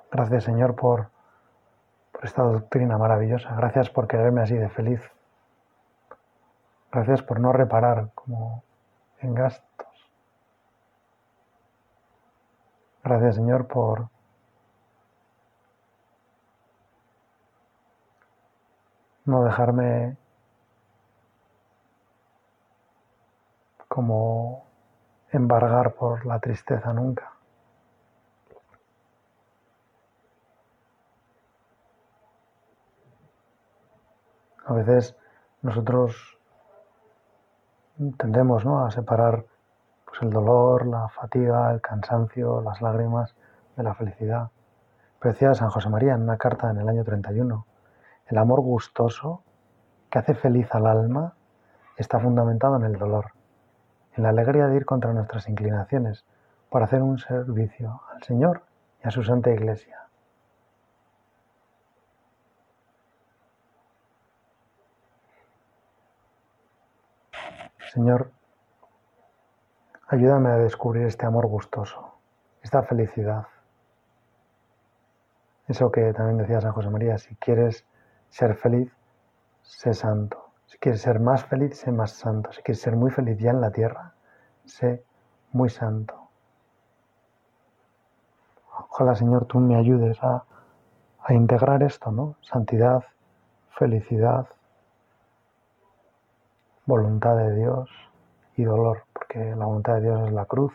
Gracias, 0.09 0.45
Señor, 0.45 0.75
por 0.75 1.09
esta 2.23 2.41
doctrina 2.43 2.97
maravillosa. 2.97 3.53
Gracias 3.53 3.89
por 3.89 4.07
quererme 4.07 4.43
así 4.43 4.55
de 4.55 4.69
feliz. 4.69 5.01
Gracias 6.89 7.21
por 7.21 7.41
no 7.41 7.51
reparar 7.51 8.11
como 8.15 8.63
en 9.19 9.35
gastos. 9.35 9.84
Gracias 13.05 13.35
Señor 13.35 13.67
por 13.67 14.09
no 19.25 19.43
dejarme 19.43 20.17
como 23.87 24.65
embargar 25.31 25.93
por 25.93 26.25
la 26.25 26.39
tristeza 26.39 26.93
nunca. 26.93 27.31
A 34.65 34.73
veces 34.73 35.15
nosotros 35.61 36.39
tendemos 38.17 38.65
a 38.65 38.89
separar 38.89 39.45
pues, 40.15 40.27
el 40.27 40.33
dolor, 40.33 40.87
la 40.87 41.09
fatiga, 41.09 41.71
el 41.71 41.81
cansancio, 41.81 42.61
las 42.61 42.81
lágrimas 42.81 43.35
de 43.75 43.83
la 43.83 43.93
felicidad. 43.95 44.49
Pero 45.19 45.33
decía 45.33 45.53
San 45.53 45.69
José 45.69 45.89
María 45.89 46.13
en 46.13 46.21
una 46.21 46.37
carta 46.37 46.69
en 46.69 46.77
el 46.77 46.87
año 46.87 47.03
31, 47.03 47.65
el 48.27 48.37
amor 48.37 48.61
gustoso 48.61 49.43
que 50.09 50.19
hace 50.19 50.33
feliz 50.35 50.73
al 50.73 50.87
alma 50.87 51.33
está 51.97 52.19
fundamentado 52.19 52.77
en 52.77 52.83
el 52.83 52.97
dolor, 52.97 53.31
en 54.15 54.23
la 54.23 54.29
alegría 54.29 54.67
de 54.67 54.77
ir 54.77 54.85
contra 54.85 55.11
nuestras 55.13 55.49
inclinaciones 55.49 56.25
por 56.69 56.83
hacer 56.83 57.01
un 57.01 57.17
servicio 57.17 58.01
al 58.13 58.23
Señor 58.23 58.63
y 59.03 59.07
a 59.07 59.11
su 59.11 59.23
Santa 59.23 59.51
Iglesia. 59.51 59.99
Señor, 67.93 68.31
ayúdame 70.07 70.49
a 70.49 70.57
descubrir 70.57 71.05
este 71.07 71.25
amor 71.25 71.47
gustoso, 71.47 72.13
esta 72.61 72.83
felicidad. 72.83 73.47
Eso 75.67 75.91
que 75.91 76.13
también 76.13 76.37
decía 76.37 76.61
San 76.61 76.73
José 76.73 76.89
María, 76.89 77.17
si 77.17 77.35
quieres 77.37 77.85
ser 78.29 78.55
feliz, 78.55 78.91
sé 79.63 79.93
santo. 79.93 80.51
Si 80.67 80.77
quieres 80.77 81.01
ser 81.01 81.19
más 81.19 81.45
feliz, 81.45 81.77
sé 81.79 81.91
más 81.91 82.11
santo. 82.11 82.51
Si 82.51 82.61
quieres 82.61 82.81
ser 82.81 82.95
muy 82.95 83.09
feliz 83.09 83.37
ya 83.39 83.51
en 83.51 83.61
la 83.61 83.71
tierra, 83.71 84.13
sé 84.65 85.03
muy 85.51 85.69
santo. 85.69 86.29
Ojalá, 88.89 89.15
Señor, 89.15 89.45
tú 89.45 89.59
me 89.59 89.75
ayudes 89.75 90.21
a, 90.21 90.43
a 91.23 91.33
integrar 91.33 91.81
esto, 91.81 92.11
¿no? 92.11 92.35
Santidad, 92.41 93.03
felicidad, 93.69 94.47
voluntad 96.85 97.35
de 97.37 97.55
Dios 97.55 98.04
y 98.57 98.63
dolor, 98.63 99.03
porque 99.13 99.55
la 99.55 99.65
voluntad 99.65 99.95
de 99.95 100.01
Dios 100.01 100.27
es 100.27 100.33
la 100.33 100.45
cruz, 100.45 100.73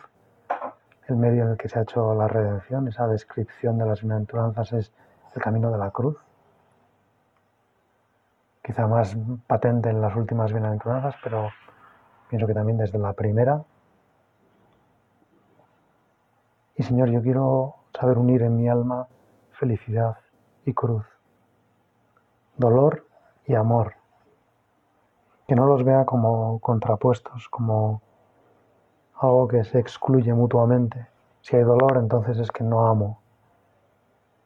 el 1.07 1.15
medio 1.15 1.43
en 1.43 1.49
el 1.51 1.57
que 1.57 1.67
se 1.67 1.79
ha 1.79 1.81
hecho 1.81 2.13
la 2.13 2.27
redención, 2.27 2.87
esa 2.87 3.07
descripción 3.07 3.77
de 3.77 3.85
las 3.85 4.01
bienaventuranzas 4.01 4.73
es 4.73 4.93
el 5.35 5.41
camino 5.41 5.71
de 5.71 5.77
la 5.77 5.91
cruz, 5.91 6.17
quizá 8.63 8.87
más 8.87 9.17
patente 9.47 9.89
en 9.89 10.01
las 10.01 10.15
últimas 10.15 10.51
bienaventuranzas, 10.51 11.15
pero 11.23 11.49
pienso 12.29 12.47
que 12.47 12.53
también 12.53 12.77
desde 12.77 12.99
la 12.99 13.13
primera. 13.13 13.63
Y 16.75 16.83
Señor, 16.83 17.09
yo 17.09 17.21
quiero 17.21 17.75
saber 17.99 18.17
unir 18.17 18.43
en 18.43 18.57
mi 18.57 18.69
alma 18.69 19.07
felicidad 19.51 20.17
y 20.65 20.73
cruz, 20.73 21.05
dolor 22.57 23.05
y 23.45 23.55
amor, 23.55 23.95
que 25.51 25.55
no 25.55 25.65
los 25.65 25.83
vea 25.83 26.05
como 26.05 26.59
contrapuestos, 26.59 27.49
como 27.49 28.01
algo 29.19 29.49
que 29.49 29.65
se 29.65 29.79
excluye 29.79 30.33
mutuamente. 30.33 31.07
Si 31.41 31.57
hay 31.57 31.63
dolor, 31.63 31.97
entonces 31.97 32.37
es 32.37 32.49
que 32.49 32.63
no 32.63 32.87
amo. 32.87 33.19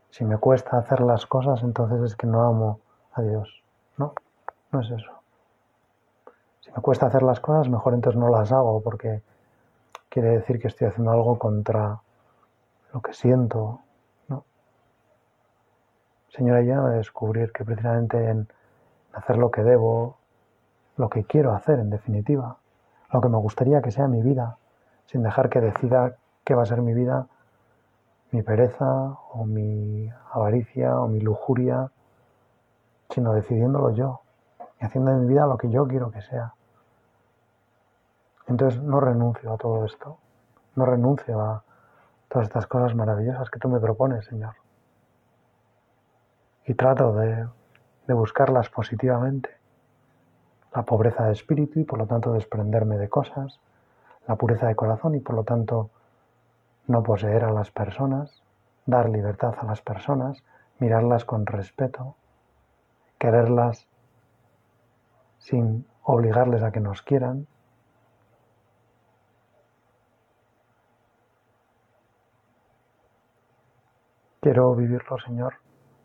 Si 0.10 0.26
me 0.26 0.40
cuesta 0.40 0.80
hacer 0.80 1.02
las 1.02 1.28
cosas, 1.28 1.62
entonces 1.62 2.02
es 2.02 2.16
que 2.16 2.26
no 2.26 2.42
amo 2.42 2.80
a 3.14 3.22
Dios. 3.22 3.62
No, 3.98 4.16
no 4.72 4.82
es 4.82 4.90
eso. 4.90 5.12
Si 6.62 6.72
me 6.72 6.82
cuesta 6.82 7.06
hacer 7.06 7.22
las 7.22 7.40
cosas, 7.40 7.70
mejor 7.70 7.94
entonces 7.94 8.20
no 8.20 8.30
las 8.30 8.52
hago, 8.52 8.82
porque 8.82 9.22
quiere 10.10 10.30
decir 10.30 10.60
que 10.60 10.70
estoy 10.70 10.88
haciendo 10.88 11.12
algo 11.12 11.38
contra 11.38 12.02
lo 12.92 13.02
que 13.04 13.14
siento. 13.14 13.80
¿no? 14.28 14.44
Señor, 16.30 16.58
ayúdame 16.58 16.96
a 16.96 16.98
descubrir 16.98 17.52
que 17.52 17.64
precisamente 17.64 18.28
en 18.28 18.48
hacer 19.14 19.38
lo 19.38 19.52
que 19.52 19.62
debo, 19.62 20.18
lo 20.98 21.10
que 21.10 21.24
quiero 21.24 21.54
hacer 21.54 21.80
en 21.80 21.90
definitiva, 21.90 22.58
lo 23.12 23.22
que 23.22 23.30
me 23.30 23.38
gustaría 23.38 23.82
que 23.82 23.92
sea 23.92 24.08
mi 24.08 24.22
vida, 24.22 24.58
sin 25.06 25.24
dejar 25.24 25.50
que 25.50 25.62
decida 25.62 26.16
qué 26.44 26.56
va 26.56 26.64
a 26.64 26.66
ser 26.66 26.82
mi 26.82 26.94
vida, 26.94 27.28
mi 28.32 28.42
pereza 28.42 29.18
o 29.32 29.46
mi 29.46 30.10
avaricia 30.32 31.00
o 31.00 31.08
mi 31.08 31.20
lujuria, 31.20 31.92
sino 33.10 33.34
decidiéndolo 33.34 33.92
yo 33.92 34.22
y 34.80 34.86
haciendo 34.86 35.12
de 35.12 35.18
mi 35.18 35.28
vida 35.28 35.46
lo 35.46 35.58
que 35.58 35.70
yo 35.70 35.88
quiero 35.88 36.12
que 36.12 36.22
sea. 36.22 36.54
Entonces 38.48 38.82
no 38.82 39.00
renuncio 39.00 39.54
a 39.54 39.58
todo 39.58 39.86
esto, 39.86 40.18
no 40.76 40.86
renuncio 40.86 41.40
a 41.42 41.64
todas 42.28 42.48
estas 42.48 42.68
cosas 42.68 42.96
maravillosas 42.96 43.50
que 43.50 43.60
tú 43.60 43.70
me 43.70 43.80
propones, 43.80 44.26
Señor. 44.26 44.56
Y 46.66 46.74
trato 46.74 47.14
de, 47.14 47.48
de 48.08 48.14
buscarlas 48.14 48.70
positivamente. 48.70 49.50
La 50.76 50.84
pobreza 50.84 51.26
de 51.26 51.32
espíritu 51.32 51.80
y 51.80 51.86
por 51.86 52.00
lo 52.00 52.06
tanto 52.06 52.34
desprenderme 52.34 52.98
de 52.98 53.10
cosas, 53.10 53.60
la 54.28 54.36
pureza 54.36 54.68
de 54.68 54.76
corazón 54.76 55.16
y 55.16 55.20
por 55.20 55.36
lo 55.36 55.44
tanto 55.44 55.90
no 56.88 57.02
poseer 57.02 57.46
a 57.46 57.52
las 57.52 57.72
personas, 57.72 58.44
dar 58.86 59.10
libertad 59.10 59.56
a 59.60 59.66
las 59.66 59.82
personas, 59.82 60.44
mirarlas 60.80 61.26
con 61.26 61.46
respeto, 61.46 62.16
quererlas 63.18 63.88
sin 65.40 65.86
obligarles 66.04 66.64
a 66.64 66.72
que 66.72 66.80
nos 66.80 67.02
quieran. 67.02 67.48
Quiero 74.42 74.76
vivirlo, 74.76 75.18
Señor, 75.20 75.56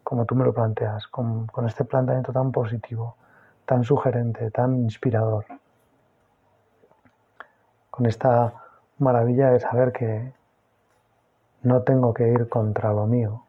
como 0.03 0.25
tú 0.25 0.35
me 0.35 0.45
lo 0.45 0.55
planteas, 0.55 1.07
con, 1.09 1.47
este 1.67 1.85
planteamiento 1.85 2.33
tan 2.33 2.51
positivo, 2.53 3.17
tan 3.71 3.85
sugerente, 3.85 4.51
tan 4.51 4.81
inspirador 4.81 5.47
con 7.89 8.05
esta 8.05 8.53
maravilla 8.99 9.53
de 9.53 9.61
saber 9.61 9.93
que 9.93 10.33
no 11.63 11.83
tengo 11.83 12.13
que 12.13 12.27
ir 12.33 12.49
contra 12.49 12.93
lo 12.93 13.07
mío, 13.07 13.45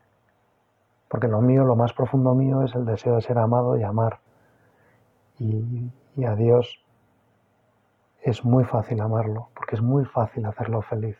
porque 1.08 1.28
lo 1.28 1.42
mío, 1.42 1.64
lo 1.64 1.76
más 1.76 1.94
profundo 1.94 2.36
mío 2.36 2.62
es 2.62 2.76
el 2.76 2.86
deseo 2.86 3.16
de 3.16 3.24
ser 3.24 3.40
amado 3.40 3.78
y 3.78 3.84
amar. 3.84 4.20
Y, 5.40 5.92
y 6.16 6.26
a 6.26 6.36
Dios 6.36 6.86
es 8.22 8.46
muy 8.46 8.64
fácil 8.64 9.02
amarlo, 9.02 9.50
porque 9.56 9.76
es 9.76 9.82
muy 9.82 10.06
fácil 10.06 10.46
hacerlo 10.46 10.84
feliz. 10.84 11.18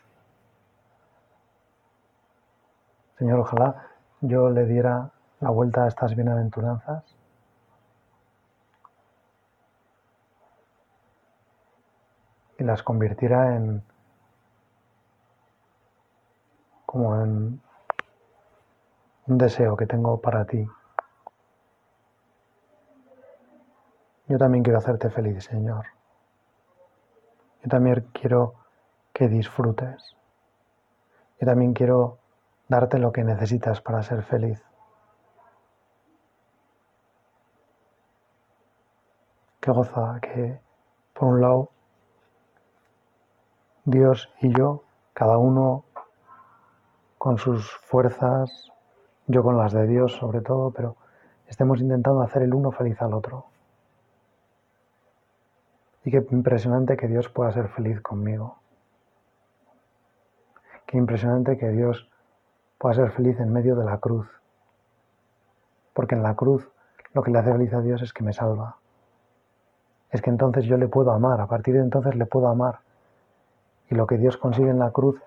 Señor, 3.18 3.40
ojalá 3.40 3.88
yo 4.20 4.48
le 4.48 4.64
diera 4.64 5.10
la 5.40 5.50
vuelta 5.50 5.86
a 5.86 5.88
estas 5.88 6.14
bienaventuranzas 6.14 7.11
y 12.62 12.64
las 12.64 12.82
convirtiera 12.84 13.56
en 13.56 13.82
como 16.86 17.20
en 17.20 17.60
un 19.26 19.38
deseo 19.38 19.76
que 19.76 19.86
tengo 19.86 20.20
para 20.20 20.44
ti. 20.44 20.64
Yo 24.28 24.38
también 24.38 24.62
quiero 24.62 24.78
hacerte 24.78 25.10
feliz, 25.10 25.44
Señor. 25.44 25.86
Yo 27.62 27.68
también 27.68 28.06
quiero 28.12 28.54
que 29.12 29.28
disfrutes. 29.28 30.16
Yo 31.40 31.46
también 31.46 31.72
quiero 31.72 32.18
darte 32.68 32.98
lo 32.98 33.10
que 33.10 33.24
necesitas 33.24 33.80
para 33.80 34.02
ser 34.02 34.22
feliz. 34.22 34.62
Qué 39.60 39.70
goza 39.70 40.18
que, 40.20 40.60
por 41.14 41.28
un 41.28 41.40
lado, 41.40 41.71
Dios 43.84 44.32
y 44.40 44.56
yo, 44.56 44.84
cada 45.12 45.38
uno 45.38 45.84
con 47.18 47.38
sus 47.38 47.68
fuerzas, 47.78 48.70
yo 49.26 49.42
con 49.42 49.56
las 49.56 49.72
de 49.72 49.88
Dios 49.88 50.12
sobre 50.12 50.40
todo, 50.40 50.70
pero 50.70 50.94
estemos 51.48 51.80
intentando 51.80 52.22
hacer 52.22 52.42
el 52.42 52.54
uno 52.54 52.70
feliz 52.70 53.02
al 53.02 53.12
otro. 53.12 53.46
Y 56.04 56.12
qué 56.12 56.24
impresionante 56.30 56.96
que 56.96 57.08
Dios 57.08 57.28
pueda 57.28 57.50
ser 57.50 57.68
feliz 57.70 58.00
conmigo. 58.00 58.58
Qué 60.86 60.96
impresionante 60.96 61.58
que 61.58 61.70
Dios 61.70 62.08
pueda 62.78 62.94
ser 62.94 63.10
feliz 63.10 63.40
en 63.40 63.52
medio 63.52 63.74
de 63.74 63.84
la 63.84 63.98
cruz. 63.98 64.28
Porque 65.92 66.14
en 66.14 66.22
la 66.22 66.36
cruz 66.36 66.68
lo 67.14 67.22
que 67.24 67.32
le 67.32 67.40
hace 67.40 67.50
feliz 67.50 67.72
a 67.74 67.80
Dios 67.80 68.00
es 68.02 68.12
que 68.12 68.22
me 68.22 68.32
salva. 68.32 68.76
Es 70.10 70.22
que 70.22 70.30
entonces 70.30 70.66
yo 70.66 70.76
le 70.76 70.86
puedo 70.86 71.10
amar, 71.10 71.40
a 71.40 71.48
partir 71.48 71.74
de 71.74 71.80
entonces 71.80 72.14
le 72.14 72.26
puedo 72.26 72.46
amar 72.46 72.80
y 73.90 73.94
lo 73.94 74.06
que 74.06 74.18
Dios 74.18 74.36
consigue 74.36 74.70
en 74.70 74.78
la 74.78 74.90
cruz 74.90 75.20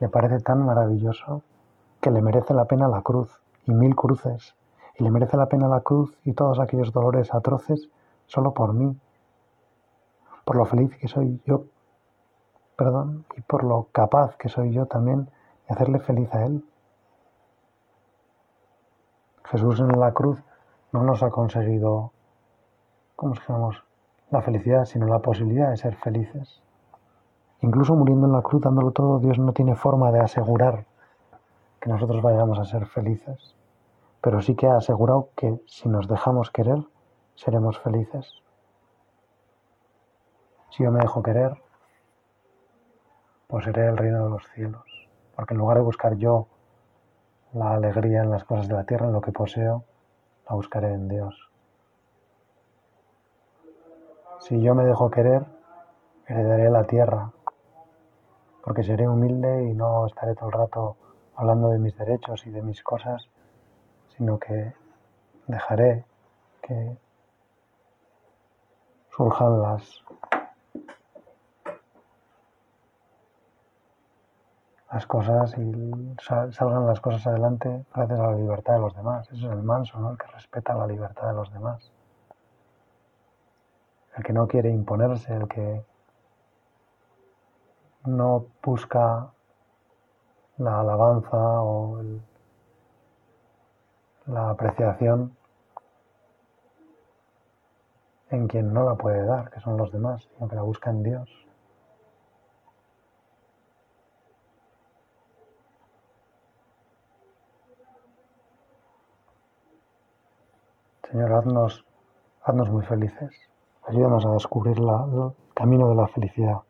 le 0.00 0.08
parece 0.08 0.40
tan 0.40 0.64
maravilloso 0.64 1.42
que 2.00 2.10
le 2.10 2.22
merece 2.22 2.54
la 2.54 2.66
pena 2.66 2.88
la 2.88 3.02
cruz 3.02 3.40
y 3.66 3.72
mil 3.72 3.94
cruces. 3.94 4.54
Y 4.96 5.02
le 5.02 5.10
merece 5.10 5.36
la 5.36 5.46
pena 5.46 5.68
la 5.68 5.80
cruz 5.80 6.16
y 6.24 6.34
todos 6.34 6.60
aquellos 6.60 6.92
dolores 6.92 7.34
atroces 7.34 7.88
solo 8.26 8.54
por 8.54 8.72
mí, 8.72 8.96
por 10.44 10.56
lo 10.56 10.64
feliz 10.66 10.96
que 10.96 11.08
soy 11.08 11.40
yo, 11.46 11.64
perdón, 12.76 13.24
y 13.36 13.40
por 13.40 13.64
lo 13.64 13.88
capaz 13.92 14.36
que 14.36 14.48
soy 14.48 14.72
yo 14.72 14.86
también 14.86 15.24
de 15.24 15.74
hacerle 15.74 15.98
feliz 15.98 16.32
a 16.34 16.44
Él. 16.44 16.64
Jesús 19.44 19.80
en 19.80 19.98
la 19.98 20.12
cruz 20.12 20.42
no 20.92 21.02
nos 21.02 21.22
ha 21.22 21.30
conseguido, 21.30 22.12
¿cómo 23.16 23.34
se 23.34 23.42
La 24.30 24.42
felicidad, 24.42 24.84
sino 24.84 25.06
la 25.06 25.20
posibilidad 25.20 25.70
de 25.70 25.76
ser 25.76 25.96
felices. 25.96 26.63
Incluso 27.64 27.94
muriendo 27.94 28.26
en 28.26 28.34
la 28.34 28.42
cruz, 28.42 28.60
dándolo 28.60 28.90
todo, 28.90 29.18
Dios 29.20 29.38
no 29.38 29.54
tiene 29.54 29.74
forma 29.74 30.12
de 30.12 30.20
asegurar 30.20 30.84
que 31.80 31.88
nosotros 31.88 32.20
vayamos 32.20 32.58
a 32.58 32.66
ser 32.66 32.84
felices, 32.84 33.56
pero 34.20 34.42
sí 34.42 34.54
que 34.54 34.66
ha 34.66 34.76
asegurado 34.76 35.30
que 35.34 35.58
si 35.66 35.88
nos 35.88 36.06
dejamos 36.06 36.50
querer, 36.50 36.84
seremos 37.36 37.78
felices. 37.78 38.42
Si 40.68 40.84
yo 40.84 40.90
me 40.90 41.00
dejo 41.00 41.22
querer, 41.22 41.56
pues 43.46 43.64
seré 43.64 43.86
el 43.86 43.96
reino 43.96 44.24
de 44.24 44.28
los 44.28 44.46
cielos, 44.50 44.84
porque 45.34 45.54
en 45.54 45.60
lugar 45.60 45.78
de 45.78 45.84
buscar 45.84 46.16
yo 46.16 46.48
la 47.54 47.72
alegría 47.72 48.24
en 48.24 48.30
las 48.30 48.44
cosas 48.44 48.68
de 48.68 48.74
la 48.74 48.84
tierra, 48.84 49.06
en 49.06 49.14
lo 49.14 49.22
que 49.22 49.32
poseo, 49.32 49.84
la 50.50 50.54
buscaré 50.54 50.92
en 50.92 51.08
Dios. 51.08 51.50
Si 54.40 54.60
yo 54.60 54.74
me 54.74 54.84
dejo 54.84 55.10
querer, 55.10 55.46
heredaré 56.26 56.68
la 56.68 56.84
tierra, 56.84 57.30
porque 58.64 58.82
seré 58.82 59.06
humilde 59.06 59.64
y 59.64 59.74
no 59.74 60.06
estaré 60.06 60.34
todo 60.34 60.46
el 60.46 60.54
rato 60.54 60.96
hablando 61.36 61.68
de 61.68 61.78
mis 61.78 61.96
derechos 61.98 62.46
y 62.46 62.50
de 62.50 62.62
mis 62.62 62.82
cosas, 62.82 63.28
sino 64.16 64.38
que 64.38 64.72
dejaré 65.46 66.06
que 66.62 66.96
surjan 69.10 69.60
las 69.60 70.02
las 74.90 75.06
cosas 75.06 75.58
y 75.58 76.16
salgan 76.52 76.86
las 76.86 77.00
cosas 77.00 77.26
adelante 77.26 77.84
gracias 77.94 78.18
a 78.18 78.30
la 78.30 78.36
libertad 78.36 78.74
de 78.74 78.80
los 78.80 78.96
demás. 78.96 79.28
Eso 79.30 79.46
es 79.48 79.52
el 79.52 79.62
manso, 79.62 79.98
¿no? 79.98 80.12
El 80.12 80.16
que 80.16 80.28
respeta 80.28 80.72
la 80.74 80.86
libertad 80.86 81.26
de 81.26 81.34
los 81.34 81.52
demás. 81.52 81.92
El 84.16 84.24
que 84.24 84.32
no 84.32 84.46
quiere 84.46 84.70
imponerse, 84.70 85.34
el 85.34 85.48
que 85.48 85.84
no 88.04 88.46
busca 88.62 89.32
la 90.58 90.80
alabanza 90.80 91.62
o 91.62 92.02
la 94.26 94.50
apreciación 94.50 95.36
en 98.30 98.48
quien 98.48 98.72
no 98.72 98.84
la 98.84 98.94
puede 98.94 99.24
dar, 99.24 99.50
que 99.50 99.60
son 99.60 99.76
los 99.76 99.92
demás, 99.92 100.28
sino 100.34 100.48
que 100.48 100.56
la 100.56 100.62
busca 100.62 100.90
en 100.90 101.02
Dios. 101.02 101.30
Señor, 111.10 111.32
haznos, 111.32 111.84
haznos 112.42 112.70
muy 112.70 112.84
felices. 112.84 113.30
Ayúdanos 113.86 114.26
a 114.26 114.32
descubrir 114.32 114.78
el 114.78 115.32
camino 115.54 115.88
de 115.90 115.94
la 115.94 116.08
felicidad. 116.08 116.62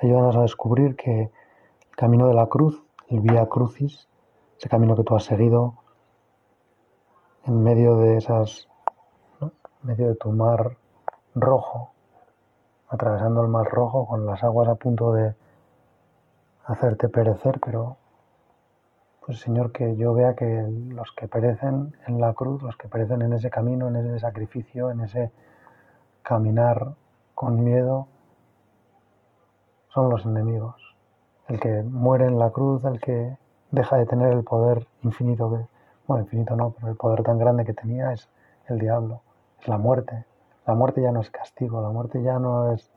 Ayúdanos 0.00 0.36
a 0.36 0.42
descubrir 0.42 0.94
que 0.94 1.22
el 1.22 1.96
camino 1.96 2.28
de 2.28 2.34
la 2.34 2.46
cruz, 2.46 2.84
el 3.08 3.18
vía 3.20 3.46
crucis, 3.46 4.08
ese 4.56 4.68
camino 4.68 4.94
que 4.94 5.02
tú 5.02 5.16
has 5.16 5.24
seguido 5.24 5.74
en 7.44 7.62
medio 7.64 7.96
de 7.96 8.16
esas, 8.16 8.68
en 9.40 9.50
medio 9.82 10.06
de 10.06 10.14
tu 10.14 10.30
mar 10.30 10.76
rojo, 11.34 11.90
atravesando 12.88 13.42
el 13.42 13.48
mar 13.48 13.66
rojo 13.66 14.06
con 14.06 14.24
las 14.24 14.44
aguas 14.44 14.68
a 14.68 14.76
punto 14.76 15.12
de 15.12 15.34
hacerte 16.64 17.08
perecer, 17.08 17.58
pero 17.58 17.96
pues 19.26 19.40
Señor, 19.40 19.72
que 19.72 19.96
yo 19.96 20.14
vea 20.14 20.36
que 20.36 20.64
los 20.90 21.10
que 21.10 21.26
perecen 21.26 21.96
en 22.06 22.20
la 22.20 22.34
cruz, 22.34 22.62
los 22.62 22.76
que 22.76 22.86
perecen 22.86 23.22
en 23.22 23.32
ese 23.32 23.50
camino, 23.50 23.88
en 23.88 23.96
ese 23.96 24.20
sacrificio, 24.20 24.92
en 24.92 25.00
ese 25.00 25.32
caminar 26.22 26.94
con 27.34 27.64
miedo, 27.64 28.06
son 29.88 30.10
los 30.10 30.24
enemigos. 30.24 30.76
El 31.48 31.60
que 31.60 31.82
muere 31.82 32.26
en 32.26 32.38
la 32.38 32.50
cruz, 32.50 32.84
el 32.84 33.00
que 33.00 33.36
deja 33.70 33.96
de 33.96 34.06
tener 34.06 34.32
el 34.32 34.44
poder 34.44 34.86
infinito 35.02 35.50
que, 35.50 35.66
bueno, 36.06 36.24
infinito 36.24 36.56
no, 36.56 36.70
pero 36.70 36.88
el 36.88 36.96
poder 36.96 37.22
tan 37.22 37.38
grande 37.38 37.64
que 37.64 37.74
tenía 37.74 38.12
es 38.12 38.28
el 38.66 38.78
diablo, 38.78 39.22
es 39.60 39.68
la 39.68 39.78
muerte. 39.78 40.24
La 40.66 40.74
muerte 40.74 41.00
ya 41.00 41.12
no 41.12 41.20
es 41.20 41.30
castigo, 41.30 41.80
la 41.80 41.88
muerte 41.88 42.22
ya 42.22 42.38
no 42.38 42.72
es 42.72 42.90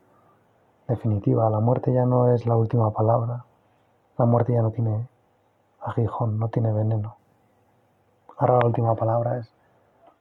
definitiva, 0.88 1.50
la 1.50 1.60
muerte 1.60 1.94
ya 1.94 2.06
no 2.06 2.34
es 2.34 2.46
la 2.46 2.58
última 2.58 2.92
palabra, 2.92 3.46
la 4.18 4.26
muerte 4.26 4.54
ya 4.54 4.62
no 4.62 4.72
tiene 4.72 5.08
aguijón, 5.80 6.38
no 6.38 6.50
tiene 6.50 6.74
veneno. 6.74 7.16
Ahora 8.38 8.58
la 8.60 8.66
última 8.66 8.96
palabra 8.96 9.38
es 9.38 9.54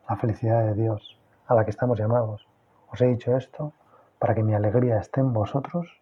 la 0.08 0.16
felicidad 0.16 0.64
de 0.64 0.74
Dios, 0.74 1.18
a 1.46 1.54
la 1.54 1.64
que 1.64 1.70
estamos 1.70 1.98
llamados. 1.98 2.46
Os 2.92 3.00
he 3.00 3.06
dicho 3.06 3.36
esto 3.36 3.72
para 4.18 4.34
que 4.34 4.42
mi 4.42 4.54
alegría 4.54 4.98
esté 4.98 5.20
en 5.20 5.32
vosotros 5.32 5.99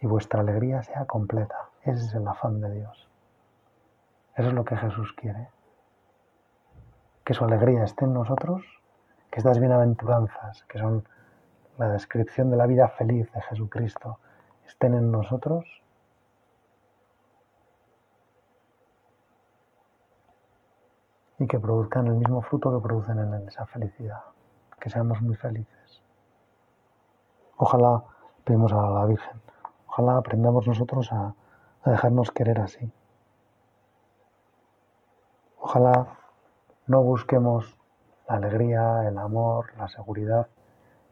y 0.00 0.06
vuestra 0.06 0.40
alegría 0.40 0.82
sea 0.82 1.04
completa. 1.06 1.68
Ese 1.82 2.04
es 2.04 2.14
el 2.14 2.26
afán 2.26 2.60
de 2.60 2.70
Dios. 2.70 3.08
Eso 4.36 4.48
es 4.48 4.54
lo 4.54 4.64
que 4.64 4.76
Jesús 4.76 5.12
quiere. 5.14 5.48
Que 7.24 7.34
su 7.34 7.44
alegría 7.44 7.84
esté 7.84 8.04
en 8.04 8.14
nosotros, 8.14 8.64
que 9.30 9.38
estas 9.38 9.58
bienaventuranzas, 9.58 10.64
que 10.64 10.78
son 10.78 11.06
la 11.76 11.88
descripción 11.88 12.50
de 12.50 12.56
la 12.56 12.66
vida 12.66 12.88
feliz 12.88 13.30
de 13.32 13.42
Jesucristo, 13.42 14.18
estén 14.66 14.94
en 14.94 15.10
nosotros 15.10 15.64
y 21.38 21.46
que 21.46 21.58
produzcan 21.58 22.06
el 22.08 22.14
mismo 22.14 22.42
fruto 22.42 22.74
que 22.74 22.82
producen 22.82 23.18
en 23.18 23.32
él, 23.32 23.48
esa 23.48 23.66
felicidad, 23.66 24.22
que 24.80 24.90
seamos 24.90 25.20
muy 25.22 25.36
felices. 25.36 26.02
Ojalá, 27.56 28.02
pedimos 28.44 28.72
a 28.72 28.90
la 28.90 29.04
Virgen, 29.06 29.40
ojalá 29.98 30.18
aprendamos 30.18 30.66
nosotros 30.66 31.12
a, 31.12 31.34
dejarnos 31.84 32.30
querer 32.30 32.60
así. 32.60 32.92
Ojalá 35.58 36.18
no 36.86 37.02
busquemos 37.02 37.76
la 38.28 38.36
alegría, 38.36 39.08
el 39.08 39.16
amor, 39.18 39.72
la 39.76 39.88
seguridad 39.88 40.46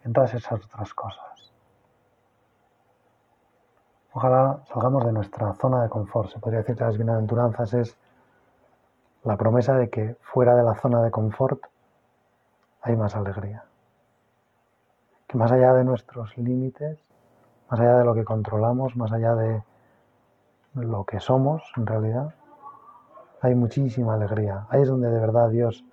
en 0.05 0.13
todas 0.13 0.35
esas 0.35 0.65
otras 0.65 0.93
cosas. 0.95 1.53
Ojalá 4.13 4.61
salgamos 4.67 5.05
de 5.05 5.13
nuestra 5.13 5.55
zona 5.55 5.83
de 5.83 5.89
confort. 5.89 6.31
Se 6.31 6.39
podría 6.39 6.61
decir 6.61 6.77
que 6.77 6.85
las 6.85 6.97
bienaventuranzas 6.97 7.75
es 7.75 7.99
la 9.25 9.37
promesa 9.37 9.75
de 9.75 9.89
que 9.91 10.17
fuera 10.21 10.55
de 10.55 10.63
la 10.63 10.75
zona 10.75 11.03
de 11.03 11.11
confort 11.11 11.65
hay 12.83 12.95
más 12.97 13.17
alegría. 13.17 13.65
Que 15.27 15.39
más 15.39 15.51
allá 15.51 15.73
de 15.73 15.85
nuestros 15.85 16.37
límites, 16.37 17.07
más 17.71 17.81
allá 17.81 17.99
de 17.99 18.05
lo 18.05 18.15
que 18.15 18.25
controlamos, 18.25 18.97
más 18.97 19.13
allá 19.13 19.35
de 19.35 19.63
lo 20.75 21.05
que 21.05 21.21
somos 21.21 21.63
en 21.77 21.87
realidad, 21.87 22.35
hay 23.41 23.55
muchísima 23.55 24.15
alegría. 24.15 24.67
Ahí 24.71 24.83
es 24.83 24.89
donde 24.89 25.11
de 25.11 25.19
verdad 25.19 25.51
Dios 25.51 25.85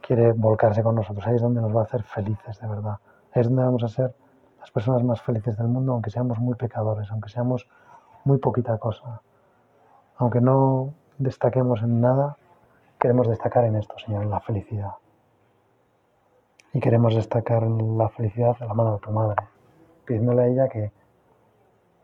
quiere 0.00 0.32
volcarse 0.32 0.82
con 0.82 0.94
nosotros. 0.94 1.26
Ahí 1.26 1.36
es 1.36 1.42
donde 1.42 1.60
nos 1.60 1.74
va 1.74 1.80
a 1.80 1.84
hacer 1.84 2.02
felices 2.02 2.60
de 2.60 2.66
verdad. 2.66 2.98
Ahí 3.32 3.40
es 3.40 3.48
donde 3.48 3.62
vamos 3.62 3.84
a 3.84 3.88
ser 3.88 4.14
las 4.60 4.70
personas 4.70 5.02
más 5.02 5.20
felices 5.22 5.56
del 5.56 5.68
mundo, 5.68 5.92
aunque 5.92 6.10
seamos 6.10 6.38
muy 6.38 6.54
pecadores, 6.54 7.10
aunque 7.10 7.28
seamos 7.28 7.68
muy 8.24 8.38
poquita 8.38 8.78
cosa. 8.78 9.22
Aunque 10.16 10.40
no 10.40 10.94
destaquemos 11.18 11.82
en 11.82 12.00
nada, 12.00 12.36
queremos 12.98 13.28
destacar 13.28 13.64
en 13.64 13.76
esto, 13.76 13.98
Señor, 13.98 14.22
en 14.24 14.30
la 14.30 14.40
felicidad. 14.40 14.92
Y 16.72 16.80
queremos 16.80 17.14
destacar 17.14 17.62
la 17.62 18.08
felicidad 18.08 18.58
de 18.58 18.66
la 18.66 18.74
mano 18.74 18.94
de 18.94 18.98
tu 18.98 19.10
madre, 19.10 19.36
pidiéndole 20.08 20.42
a 20.42 20.46
ella 20.46 20.68
que 20.68 20.90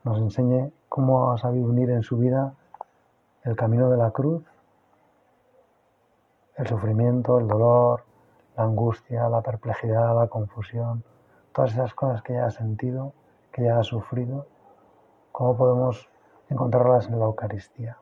nos 0.05 0.19
enseñe 0.19 0.71
cómo 0.91 1.33
ha 1.33 1.39
sabido 1.39 1.65
unir 1.65 1.89
en 1.89 2.03
su 2.03 2.19
vida 2.19 2.53
el 3.45 3.57
camino 3.57 3.89
de 3.89 3.97
la 3.97 4.11
cruz, 4.11 4.45
el 6.57 6.67
sufrimiento, 6.67 7.39
el 7.39 7.49
dolor, 7.49 8.05
la 8.57 8.65
angustia, 8.65 9.27
la 9.31 9.41
perplejidad, 9.41 10.15
la 10.15 10.29
confusión, 10.29 11.03
todas 11.53 11.73
esas 11.73 11.95
cosas 11.95 12.21
que 12.21 12.35
ella 12.35 12.47
ha 12.47 12.51
sentido, 12.51 13.15
que 13.51 13.63
ella 13.63 13.79
ha 13.79 13.85
sufrido, 13.85 14.47
cómo 15.33 15.57
podemos 15.57 16.11
encontrarlas 16.51 17.09
en 17.09 17.19
la 17.19 17.25
Eucaristía 17.25 17.97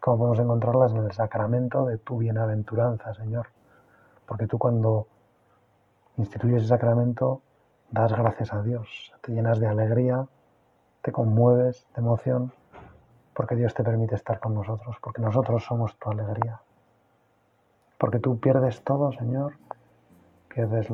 cómo 0.00 0.18
podemos 0.18 0.38
encontrarlas 0.38 0.92
en 0.92 1.04
el 1.04 1.12
sacramento 1.12 1.84
de 1.86 1.98
tu 1.98 2.18
bienaventuranza, 2.18 3.14
Señor. 3.14 3.48
Porque 4.26 4.46
tú 4.46 4.58
cuando 4.58 5.06
instituyes 6.16 6.62
el 6.62 6.68
sacramento 6.68 7.42
das 7.90 8.12
gracias 8.12 8.52
a 8.52 8.62
Dios, 8.62 9.12
te 9.22 9.32
llenas 9.32 9.60
de 9.60 9.66
alegría, 9.66 10.26
te 11.02 11.12
conmueves 11.12 11.86
de 11.94 12.02
emoción, 12.02 12.52
porque 13.34 13.54
Dios 13.54 13.72
te 13.74 13.84
permite 13.84 14.14
estar 14.14 14.40
con 14.40 14.54
nosotros, 14.54 14.96
porque 15.02 15.22
nosotros 15.22 15.64
somos 15.64 15.96
tu 15.98 16.10
alegría. 16.10 16.60
Porque 17.96 18.18
tú 18.18 18.38
pierdes 18.38 18.82
todo, 18.82 19.12
Señor, 19.12 19.54
pierdes 20.48 20.88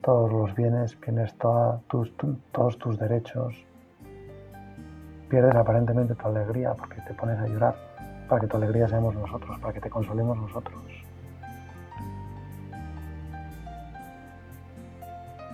todos 0.00 0.32
los 0.32 0.54
bienes, 0.54 0.96
pierdes 0.96 1.34
tus, 1.88 2.14
todos 2.52 2.78
tus 2.78 2.98
derechos, 2.98 3.64
pierdes 5.28 5.54
aparentemente 5.54 6.14
tu 6.14 6.26
alegría 6.26 6.74
porque 6.74 7.00
te 7.02 7.14
pones 7.14 7.38
a 7.38 7.46
llorar 7.46 7.76
para 8.28 8.40
que 8.40 8.46
tu 8.46 8.56
alegría 8.56 8.88
seamos 8.88 9.14
nosotros, 9.14 9.58
para 9.60 9.72
que 9.72 9.80
te 9.80 9.90
consolemos 9.90 10.36
nosotros. 10.36 10.97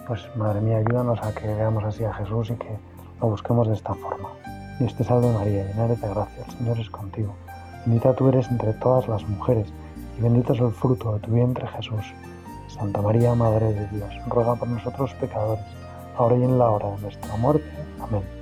Pues 0.06 0.20
Madre 0.36 0.60
mía, 0.60 0.78
ayúdanos 0.78 1.18
a 1.22 1.32
que 1.32 1.46
veamos 1.46 1.82
así 1.82 2.04
a 2.04 2.12
Jesús 2.12 2.50
y 2.50 2.54
que 2.56 2.76
lo 3.22 3.28
busquemos 3.28 3.66
de 3.68 3.74
esta 3.74 3.94
forma. 3.94 4.28
Dios 4.78 4.94
te 4.96 5.04
salve 5.04 5.32
María, 5.32 5.64
llena 5.64 5.86
eres 5.86 6.00
de 6.00 6.08
gracia, 6.08 6.44
el 6.44 6.52
Señor 6.58 6.78
es 6.78 6.90
contigo. 6.90 7.34
Bendita 7.86 8.14
tú 8.14 8.28
eres 8.28 8.50
entre 8.50 8.74
todas 8.74 9.08
las 9.08 9.26
mujeres 9.26 9.72
y 10.18 10.22
bendito 10.22 10.52
es 10.52 10.60
el 10.60 10.72
fruto 10.72 11.14
de 11.14 11.20
tu 11.20 11.30
vientre 11.30 11.66
Jesús. 11.68 12.04
Santa 12.68 13.00
María, 13.00 13.34
Madre 13.34 13.72
de 13.72 13.86
Dios, 13.88 14.10
ruega 14.28 14.54
por 14.56 14.68
nosotros 14.68 15.14
pecadores, 15.14 15.64
ahora 16.18 16.36
y 16.36 16.44
en 16.44 16.58
la 16.58 16.70
hora 16.70 16.90
de 16.90 17.00
nuestra 17.00 17.36
muerte. 17.36 17.70
Amén. 18.00 18.33